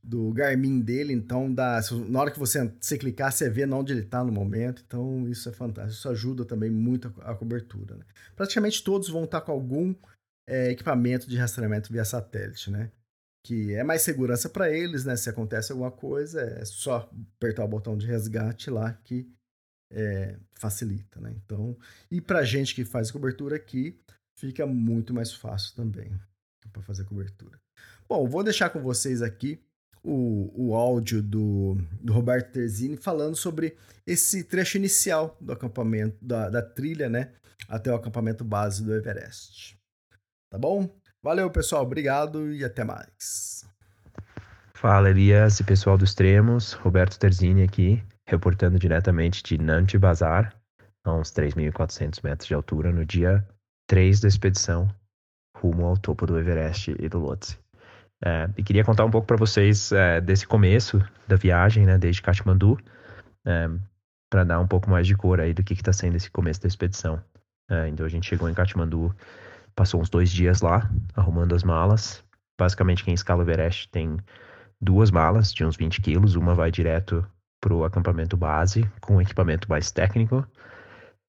do 0.03 0.31
Garmin 0.31 0.79
dele, 0.79 1.13
então 1.13 1.53
dá, 1.53 1.79
na 2.09 2.19
hora 2.19 2.31
que 2.31 2.39
você, 2.39 2.73
você 2.79 2.97
clicar, 2.97 3.31
você 3.31 3.49
vê 3.49 3.65
onde 3.65 3.93
ele 3.93 4.01
está 4.01 4.23
no 4.23 4.31
momento, 4.31 4.83
então 4.85 5.27
isso 5.29 5.47
é 5.47 5.51
fantástico, 5.51 5.93
isso 5.93 6.09
ajuda 6.09 6.43
também 6.43 6.71
muito 6.71 7.13
a, 7.21 7.31
a 7.31 7.35
cobertura. 7.35 7.95
Né? 7.95 8.03
Praticamente 8.35 8.83
todos 8.83 9.09
vão 9.09 9.25
estar 9.25 9.41
com 9.41 9.51
algum 9.51 9.93
é, 10.49 10.71
equipamento 10.71 11.29
de 11.29 11.37
rastreamento 11.37 11.93
via 11.93 12.03
satélite, 12.03 12.71
né? 12.71 12.89
Que 13.43 13.73
é 13.73 13.83
mais 13.83 14.03
segurança 14.03 14.49
para 14.49 14.69
eles, 14.69 15.03
né? 15.03 15.15
Se 15.15 15.29
acontece 15.29 15.71
alguma 15.71 15.91
coisa, 15.91 16.41
é 16.41 16.63
só 16.65 17.09
apertar 17.37 17.65
o 17.65 17.67
botão 17.67 17.97
de 17.97 18.05
resgate 18.05 18.69
lá 18.69 18.93
que 19.03 19.27
é, 19.91 20.37
facilita, 20.53 21.19
né? 21.19 21.33
Então, 21.43 21.77
e 22.09 22.21
para 22.21 22.43
gente 22.43 22.73
que 22.73 22.85
faz 22.85 23.11
cobertura 23.11 23.55
aqui, 23.55 23.99
fica 24.37 24.65
muito 24.65 25.13
mais 25.13 25.33
fácil 25.33 25.75
também 25.75 26.11
para 26.71 26.81
fazer 26.81 27.03
cobertura. 27.03 27.59
Bom, 28.07 28.27
vou 28.27 28.43
deixar 28.43 28.69
com 28.69 28.81
vocês 28.81 29.21
aqui 29.21 29.59
o, 30.03 30.51
o 30.55 30.75
áudio 30.75 31.21
do, 31.21 31.75
do 32.01 32.13
Roberto 32.13 32.51
Terzini 32.51 32.97
falando 32.97 33.35
sobre 33.35 33.77
esse 34.05 34.43
trecho 34.43 34.77
inicial 34.77 35.37
do 35.39 35.51
acampamento, 35.51 36.17
da, 36.21 36.49
da 36.49 36.61
trilha, 36.61 37.09
né? 37.09 37.33
Até 37.67 37.91
o 37.91 37.95
acampamento 37.95 38.43
base 38.43 38.83
do 38.83 38.93
Everest. 38.93 39.77
Tá 40.49 40.57
bom? 40.57 40.89
Valeu, 41.23 41.49
pessoal. 41.51 41.83
Obrigado 41.83 42.51
e 42.51 42.65
até 42.65 42.83
mais. 42.83 43.63
Fala, 44.73 45.11
Elias 45.11 45.59
e 45.59 45.63
pessoal 45.63 45.95
do 45.97 46.03
Extremos. 46.03 46.73
Roberto 46.73 47.19
Terzini 47.19 47.61
aqui, 47.61 48.03
reportando 48.27 48.79
diretamente 48.79 49.43
de 49.43 49.57
Nantes 49.59 49.99
Bazar, 49.99 50.55
a 51.03 51.13
uns 51.13 51.31
3.400 51.31 52.23
metros 52.23 52.47
de 52.47 52.55
altura, 52.55 52.91
no 52.91 53.05
dia 53.05 53.45
3 53.87 54.19
da 54.21 54.27
expedição 54.27 54.89
rumo 55.55 55.85
ao 55.85 55.95
topo 55.95 56.25
do 56.25 56.39
Everest 56.39 56.95
e 56.99 57.07
do 57.07 57.19
Lhotse. 57.19 57.59
É, 58.23 58.49
e 58.57 58.63
queria 58.63 58.83
contar 58.83 59.05
um 59.05 59.11
pouco 59.11 59.27
para 59.27 59.37
vocês 59.37 59.91
é, 59.91 60.19
desse 60.19 60.47
começo 60.47 61.03
da 61.27 61.35
viagem, 61.35 61.85
né, 61.85 61.97
desde 61.97 62.21
Kathmandu, 62.21 62.79
é, 63.45 63.69
para 64.29 64.43
dar 64.43 64.59
um 64.59 64.67
pouco 64.67 64.89
mais 64.89 65.05
de 65.05 65.15
cor 65.15 65.39
aí 65.39 65.53
do 65.53 65.63
que 65.63 65.73
está 65.73 65.93
sendo 65.93 66.15
esse 66.15 66.31
começo 66.31 66.61
da 66.61 66.67
expedição. 66.67 67.21
É, 67.69 67.87
então 67.87 68.05
a 68.05 68.09
gente 68.09 68.27
chegou 68.27 68.49
em 68.49 68.53
Kathmandu, 68.53 69.15
passou 69.75 70.01
uns 70.01 70.09
dois 70.09 70.29
dias 70.29 70.61
lá, 70.61 70.89
arrumando 71.15 71.55
as 71.55 71.63
malas. 71.63 72.23
Basicamente 72.57 73.03
quem 73.03 73.13
escala 73.13 73.39
o 73.39 73.43
Everest 73.43 73.89
tem 73.89 74.17
duas 74.79 75.11
malas 75.11 75.53
de 75.53 75.65
uns 75.65 75.75
20 75.75 76.01
quilos, 76.01 76.35
uma 76.35 76.55
vai 76.55 76.71
direto 76.71 77.25
para 77.59 77.73
o 77.73 77.83
acampamento 77.83 78.35
base, 78.35 78.89
com 78.99 79.21
equipamento 79.21 79.69
mais 79.69 79.91
técnico. 79.91 80.45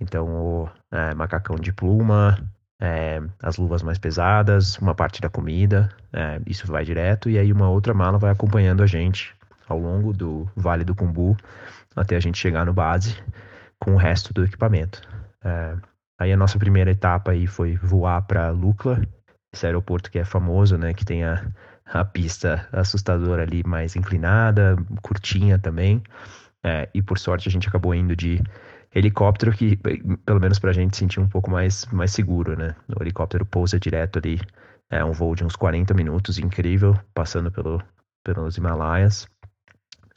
Então 0.01 0.27
o 0.29 0.69
é, 0.91 1.15
macacão 1.15 1.57
de 1.57 1.73
pluma, 1.73 2.39
é, 2.81 3.23
as 3.41 3.57
luvas 3.59 3.83
mais 3.83 3.99
pesadas, 3.99 4.79
uma 4.79 4.95
parte 4.95 5.21
da 5.21 5.29
comida, 5.29 5.89
é, 6.13 6.41
isso 6.47 6.67
vai 6.67 6.85
direto, 6.85 7.31
e 7.31 7.39
aí 7.39 7.53
uma 7.53 7.69
outra 7.69 7.95
mala 7.95 8.19
vai 8.19 8.31
acompanhando 8.31 8.83
a 8.83 8.87
gente 8.87 9.35
ao 9.69 9.79
longo 9.79 10.13
do 10.13 10.51
Vale 10.57 10.85
do 10.85 10.95
Cumbu 10.95 11.37
até 11.95 12.17
a 12.17 12.21
gente 12.21 12.39
chegar 12.39 12.67
no 12.67 12.73
base 12.73 13.17
com 13.79 13.95
o 13.95 13.97
resto 13.97 14.33
do 14.33 14.45
equipamento. 14.45 15.01
É, 15.45 15.77
aí 16.23 16.33
a 16.33 16.37
nossa 16.37 16.59
primeira 16.59 16.91
etapa 16.91 17.33
aí 17.33 17.47
foi 17.47 17.77
voar 17.77 18.23
para 18.23 18.51
Lukla, 18.51 19.03
esse 19.53 19.67
aeroporto 19.67 20.11
que 20.11 20.19
é 20.19 20.25
famoso, 20.25 20.79
né, 20.79 20.95
que 20.95 21.05
tem 21.05 21.25
a, 21.25 21.45
a 21.87 22.05
pista 22.05 22.67
assustadora 22.73 23.43
ali 23.43 23.63
mais 23.65 23.97
inclinada, 23.97 24.77
curtinha 25.03 25.59
também, 25.59 26.03
é, 26.65 26.89
e 26.95 27.03
por 27.03 27.19
sorte 27.19 27.49
a 27.49 27.53
gente 27.53 27.69
acabou 27.69 27.95
indo 27.95 28.17
de 28.17 28.41
helicóptero 28.95 29.53
que, 29.53 29.77
pelo 30.25 30.41
menos 30.41 30.59
pra 30.59 30.73
gente, 30.73 30.97
sentir 30.97 31.19
um 31.19 31.29
pouco 31.29 31.51
mais, 31.51 31.87
mais 31.87 32.13
seguro, 32.13 32.57
né? 32.57 32.75
O 32.95 33.03
helicóptero 33.03 33.45
pousa 33.45 33.81
direto 33.81 34.19
ali, 34.19 34.39
é 34.91 35.03
um 35.05 35.13
voo 35.13 35.35
de 35.35 35.45
uns 35.45 35.57
40 35.57 35.95
minutos, 35.95 36.39
incrível, 36.39 36.99
passando 37.15 37.51
pelo, 37.51 37.83
pelos 38.23 38.57
Himalaias. 38.59 39.27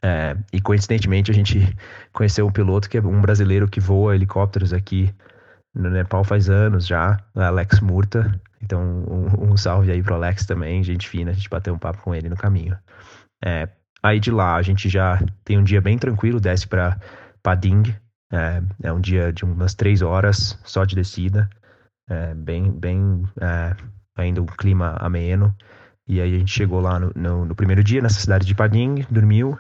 É, 0.04 0.38
e 0.52 0.62
coincidentemente 0.62 1.32
a 1.32 1.34
gente 1.34 1.60
conheceu 2.14 2.46
um 2.46 2.52
piloto 2.52 2.90
que 2.90 2.98
é 2.98 3.02
um 3.02 3.22
brasileiro 3.22 3.68
que 3.68 3.80
voa 3.80 4.14
helicópteros 4.14 4.74
aqui 4.74 5.12
no 5.76 5.90
Nepal 5.90 6.24
faz 6.24 6.50
anos 6.50 6.88
já, 6.88 7.20
Alex 7.36 7.80
Murta. 7.82 8.40
Então, 8.62 8.82
um, 8.82 9.52
um 9.52 9.58
salve 9.58 9.92
aí 9.92 10.02
pro 10.02 10.16
Alex 10.16 10.46
também, 10.46 10.84
gente 10.84 11.08
fina, 11.08 11.32
a 11.32 11.34
gente 11.34 11.50
bateu 11.50 11.74
um 11.74 11.78
papo 11.78 12.02
com 12.02 12.16
ele 12.16 12.30
no 12.30 12.38
caminho. 12.38 12.78
É, 13.44 13.68
aí 14.02 14.20
de 14.20 14.32
lá 14.32 14.56
a 14.56 14.62
gente 14.62 14.90
já 14.90 15.22
tem 15.44 15.58
um 15.58 15.64
dia 15.64 15.82
bem 15.82 15.98
tranquilo, 15.98 16.40
desce 16.40 16.68
para 16.68 16.98
Pading, 17.44 17.84
é, 18.32 18.62
é 18.84 18.92
um 18.92 19.00
dia 19.00 19.32
de 19.32 19.46
umas 19.46 19.76
três 19.76 20.02
horas 20.02 20.60
só 20.64 20.84
de 20.84 20.96
descida, 20.96 21.50
é, 22.10 22.34
bem, 22.34 22.72
bem 22.72 23.24
é, 23.40 23.76
ainda 24.16 24.42
um 24.42 24.46
clima 24.46 24.96
ameno. 25.00 25.56
E 26.08 26.22
aí 26.22 26.36
a 26.36 26.40
gente 26.40 26.52
chegou 26.52 26.80
lá 26.80 27.00
no, 27.00 27.12
no, 27.16 27.46
no, 27.46 27.56
primeiro 27.56 27.84
dia, 27.84 28.02
nessa 28.02 28.20
cidade 28.20 28.46
de 28.46 28.54
Pading, 28.54 29.06
dormiu. 29.10 29.58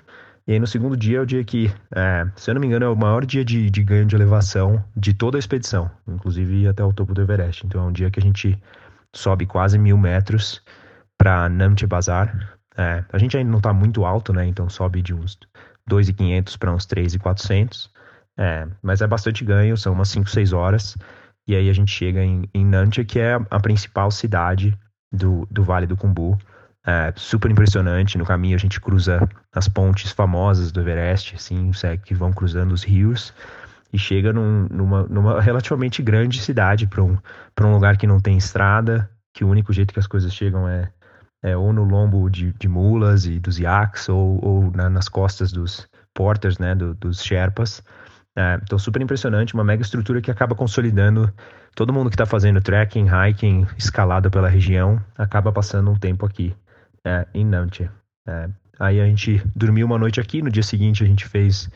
E 0.47 0.53
aí 0.53 0.59
no 0.59 0.67
segundo 0.67 0.95
dia 0.95 1.17
é 1.17 1.21
o 1.21 1.25
dia 1.25 1.43
que, 1.43 1.73
é, 1.95 2.27
se 2.35 2.51
eu 2.51 2.53
não 2.53 2.61
me 2.61 2.67
engano, 2.67 2.85
é 2.85 2.89
o 2.89 2.95
maior 2.95 3.25
dia 3.25 3.43
de, 3.43 3.69
de 3.69 3.83
ganho 3.83 4.05
de 4.05 4.15
elevação 4.15 4.83
de 4.95 5.13
toda 5.13 5.37
a 5.37 5.39
expedição, 5.39 5.89
inclusive 6.07 6.67
até 6.67 6.83
o 6.83 6.93
topo 6.93 7.15
do 7.15 7.21
Everest. 7.21 7.65
Então 7.65 7.81
é 7.81 7.87
um 7.87 7.91
dia 7.91 8.11
que 8.11 8.19
a 8.19 8.23
gente 8.23 8.61
sobe 9.13 9.47
quase 9.47 9.77
mil 9.79 9.97
metros 9.97 10.61
para 11.17 11.49
Namche 11.49 11.87
Bazar. 11.87 12.57
É, 12.77 13.03
a 13.11 13.17
gente 13.17 13.35
ainda 13.35 13.49
não 13.49 13.57
está 13.57 13.73
muito 13.73 14.05
alto, 14.05 14.33
né? 14.33 14.45
Então 14.45 14.69
sobe 14.69 15.01
de 15.01 15.13
uns 15.15 15.39
2.500 15.89 16.57
para 16.59 16.73
uns 16.73 16.85
3.400. 16.85 17.89
É, 18.37 18.67
mas 18.83 19.01
é 19.01 19.07
bastante 19.07 19.43
ganho, 19.43 19.77
são 19.77 19.93
umas 19.93 20.09
5, 20.09 20.29
6 20.29 20.53
horas. 20.53 20.95
E 21.47 21.55
aí 21.55 21.69
a 21.69 21.73
gente 21.73 21.91
chega 21.91 22.23
em, 22.23 22.47
em 22.53 22.65
Nantia, 22.65 23.05
que 23.05 23.19
é 23.19 23.35
a 23.49 23.59
principal 23.59 24.11
cidade 24.11 24.77
do, 25.11 25.47
do 25.49 25.63
Vale 25.63 25.87
do 25.87 25.97
Cumbu. 25.97 26.37
É, 26.87 27.11
super 27.15 27.49
impressionante. 27.49 28.17
No 28.17 28.25
caminho 28.25 28.55
a 28.55 28.59
gente 28.59 28.79
cruza 28.79 29.27
as 29.51 29.67
pontes 29.67 30.11
famosas 30.11 30.71
do 30.71 30.79
Everest, 30.79 31.35
assim, 31.35 31.71
que 32.03 32.13
vão 32.13 32.31
cruzando 32.31 32.73
os 32.73 32.83
rios. 32.83 33.33
E 33.91 33.97
chega 33.97 34.31
num, 34.31 34.67
numa, 34.69 35.03
numa 35.03 35.41
relativamente 35.41 36.03
grande 36.03 36.41
cidade, 36.41 36.85
para 36.85 37.01
um, 37.01 37.17
um 37.61 37.71
lugar 37.71 37.97
que 37.97 38.05
não 38.05 38.19
tem 38.19 38.37
estrada, 38.37 39.09
que 39.33 39.43
o 39.43 39.47
único 39.47 39.73
jeito 39.73 39.93
que 39.93 39.99
as 39.99 40.07
coisas 40.07 40.33
chegam 40.33 40.67
é, 40.67 40.91
é 41.41 41.57
ou 41.57 41.71
no 41.73 41.83
lombo 41.83 42.29
de, 42.29 42.53
de 42.53 42.67
mulas 42.67 43.25
e 43.25 43.39
dos 43.39 43.57
yaks, 43.57 44.09
ou, 44.09 44.39
ou 44.43 44.71
na, 44.71 44.89
nas 44.89 45.07
costas 45.07 45.51
dos 45.51 45.87
porters, 46.13 46.59
né, 46.59 46.75
do, 46.75 46.93
dos 46.93 47.23
sherpas. 47.23 47.81
É, 48.37 48.59
então, 48.61 48.77
super 48.77 49.01
impressionante, 49.01 49.53
uma 49.53 49.63
mega 49.63 49.81
estrutura 49.81 50.21
que 50.21 50.29
acaba 50.29 50.53
consolidando 50.53 51.33
todo 51.73 51.93
mundo 51.93 52.09
que 52.09 52.15
está 52.15 52.25
fazendo 52.25 52.61
trekking, 52.61 53.07
hiking, 53.07 53.65
escalada 53.77 54.29
pela 54.29 54.49
região, 54.49 55.01
acaba 55.17 55.51
passando 55.51 55.89
um 55.89 55.95
tempo 55.95 56.25
aqui. 56.25 56.53
É, 57.05 57.25
em 57.33 57.45
Nantes. 57.45 57.87
É, 58.27 58.49
aí 58.79 58.99
a 58.99 59.05
gente 59.05 59.41
dormiu 59.55 59.85
uma 59.85 59.97
noite 59.97 60.19
aqui, 60.19 60.41
no 60.41 60.49
dia 60.49 60.63
seguinte 60.63 61.03
a 61.03 61.07
gente 61.07 61.25
fez 61.25 61.69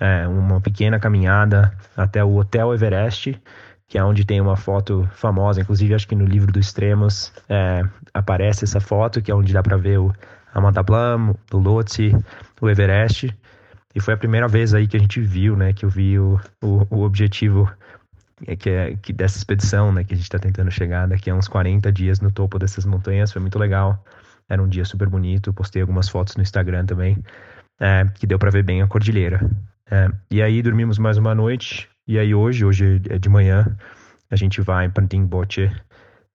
é, 0.00 0.26
uma 0.26 0.60
pequena 0.60 0.98
caminhada 0.98 1.72
até 1.96 2.24
o 2.24 2.36
Hotel 2.36 2.72
Everest, 2.74 3.40
que 3.86 3.98
é 3.98 4.04
onde 4.04 4.24
tem 4.24 4.40
uma 4.40 4.56
foto 4.56 5.08
famosa, 5.12 5.60
inclusive 5.60 5.94
acho 5.94 6.08
que 6.08 6.16
no 6.16 6.24
livro 6.24 6.50
do 6.50 6.58
Extremos 6.58 7.32
é, 7.48 7.82
aparece 8.14 8.64
essa 8.64 8.80
foto, 8.80 9.20
que 9.20 9.30
é 9.30 9.34
onde 9.34 9.52
dá 9.52 9.62
para 9.62 9.76
ver 9.76 9.98
o 9.98 10.12
Amanda 10.54 10.82
Blanc, 10.82 11.38
o 11.52 11.58
Lhotse, 11.58 12.16
o 12.60 12.68
Everest. 12.68 13.36
E 13.94 14.00
foi 14.00 14.14
a 14.14 14.16
primeira 14.16 14.46
vez 14.46 14.72
aí 14.72 14.86
que 14.86 14.96
a 14.96 15.00
gente 15.00 15.20
viu, 15.20 15.56
né, 15.56 15.72
que 15.72 15.84
eu 15.84 15.90
vi 15.90 16.18
o, 16.18 16.40
o, 16.62 16.86
o 16.88 17.02
objetivo 17.02 17.70
é 18.46 18.56
que, 18.56 18.70
é, 18.70 18.96
que 18.96 19.12
dessa 19.12 19.36
expedição, 19.36 19.92
né, 19.92 20.04
que 20.04 20.14
a 20.14 20.16
gente 20.16 20.24
está 20.24 20.38
tentando 20.38 20.70
chegar 20.70 21.06
daqui 21.06 21.28
a 21.28 21.34
uns 21.34 21.48
40 21.48 21.92
dias 21.92 22.20
no 22.20 22.30
topo 22.30 22.58
dessas 22.58 22.84
montanhas, 22.84 23.32
foi 23.32 23.40
muito 23.42 23.58
legal. 23.58 24.02
Era 24.50 24.62
um 24.62 24.68
dia 24.68 24.84
super 24.84 25.08
bonito, 25.08 25.52
postei 25.52 25.80
algumas 25.80 26.08
fotos 26.08 26.34
no 26.36 26.42
Instagram 26.42 26.84
também, 26.84 27.16
é, 27.80 28.04
que 28.16 28.26
deu 28.26 28.38
para 28.38 28.50
ver 28.50 28.64
bem 28.64 28.82
a 28.82 28.86
cordilheira. 28.88 29.48
É, 29.90 30.10
e 30.30 30.42
aí 30.42 30.60
dormimos 30.60 30.98
mais 30.98 31.16
uma 31.16 31.34
noite, 31.34 31.88
e 32.06 32.18
aí 32.18 32.34
hoje, 32.34 32.64
hoje 32.64 33.00
é 33.08 33.18
de 33.18 33.28
manhã, 33.28 33.64
a 34.28 34.34
gente 34.34 34.60
vai 34.60 34.88
para 34.88 35.06
Timboche, 35.06 35.70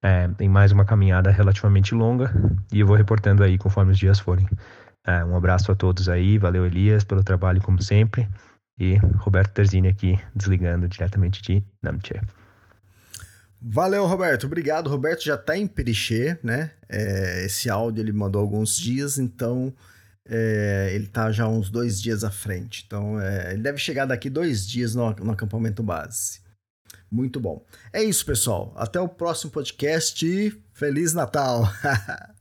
é, 0.02 0.30
em 0.40 0.48
mais 0.48 0.72
uma 0.72 0.86
caminhada 0.86 1.30
relativamente 1.30 1.94
longa, 1.94 2.34
e 2.72 2.80
eu 2.80 2.88
vou 2.88 2.96
reportando 2.96 3.44
aí 3.44 3.58
conforme 3.58 3.92
os 3.92 4.00
dias 4.00 4.20
forem. 4.20 4.48
Um 5.28 5.38
abraço 5.38 5.72
a 5.72 5.76
todos 5.76 6.10
aí, 6.10 6.40
valeu 6.40 6.66
Elias 6.66 7.04
pelo 7.04 7.24
trabalho 7.24 7.62
como 7.62 7.80
sempre. 7.80 8.28
E 8.80 8.96
Roberto 9.20 9.54
Terzini 9.54 9.88
aqui, 9.88 10.20
desligando 10.36 10.88
diretamente 10.88 11.44
de 11.44 11.64
Namche. 11.82 12.20
Valeu, 13.62 14.06
Roberto. 14.06 14.46
Obrigado. 14.46 14.90
Roberto 14.90 15.24
já 15.24 15.36
está 15.36 15.58
em 15.58 15.68
Perichê, 15.68 16.38
né? 16.44 16.72
É, 16.88 17.46
esse 17.46 17.70
áudio 17.70 18.02
ele 18.02 18.12
mandou 18.12 18.42
alguns 18.42 18.78
dias, 18.78 19.18
então 19.18 19.74
é, 20.28 20.92
ele 20.94 21.06
está 21.06 21.32
já 21.32 21.48
uns 21.48 21.70
dois 21.70 22.02
dias 22.02 22.24
à 22.24 22.32
frente. 22.32 22.84
Então, 22.86 23.20
é, 23.20 23.54
ele 23.54 23.62
deve 23.62 23.78
chegar 23.78 24.06
daqui 24.06 24.30
dois 24.30 24.68
dias 24.68 24.96
no, 24.96 25.10
no 25.12 25.32
acampamento 25.32 25.84
base. 25.84 26.42
Muito 27.10 27.40
bom. 27.40 27.64
É 27.94 28.04
isso, 28.04 28.26
pessoal. 28.26 28.74
Até 28.76 29.00
o 29.00 29.08
próximo 29.08 29.52
podcast 29.52 30.62
Feliz 30.74 31.14
Natal! 31.14 31.64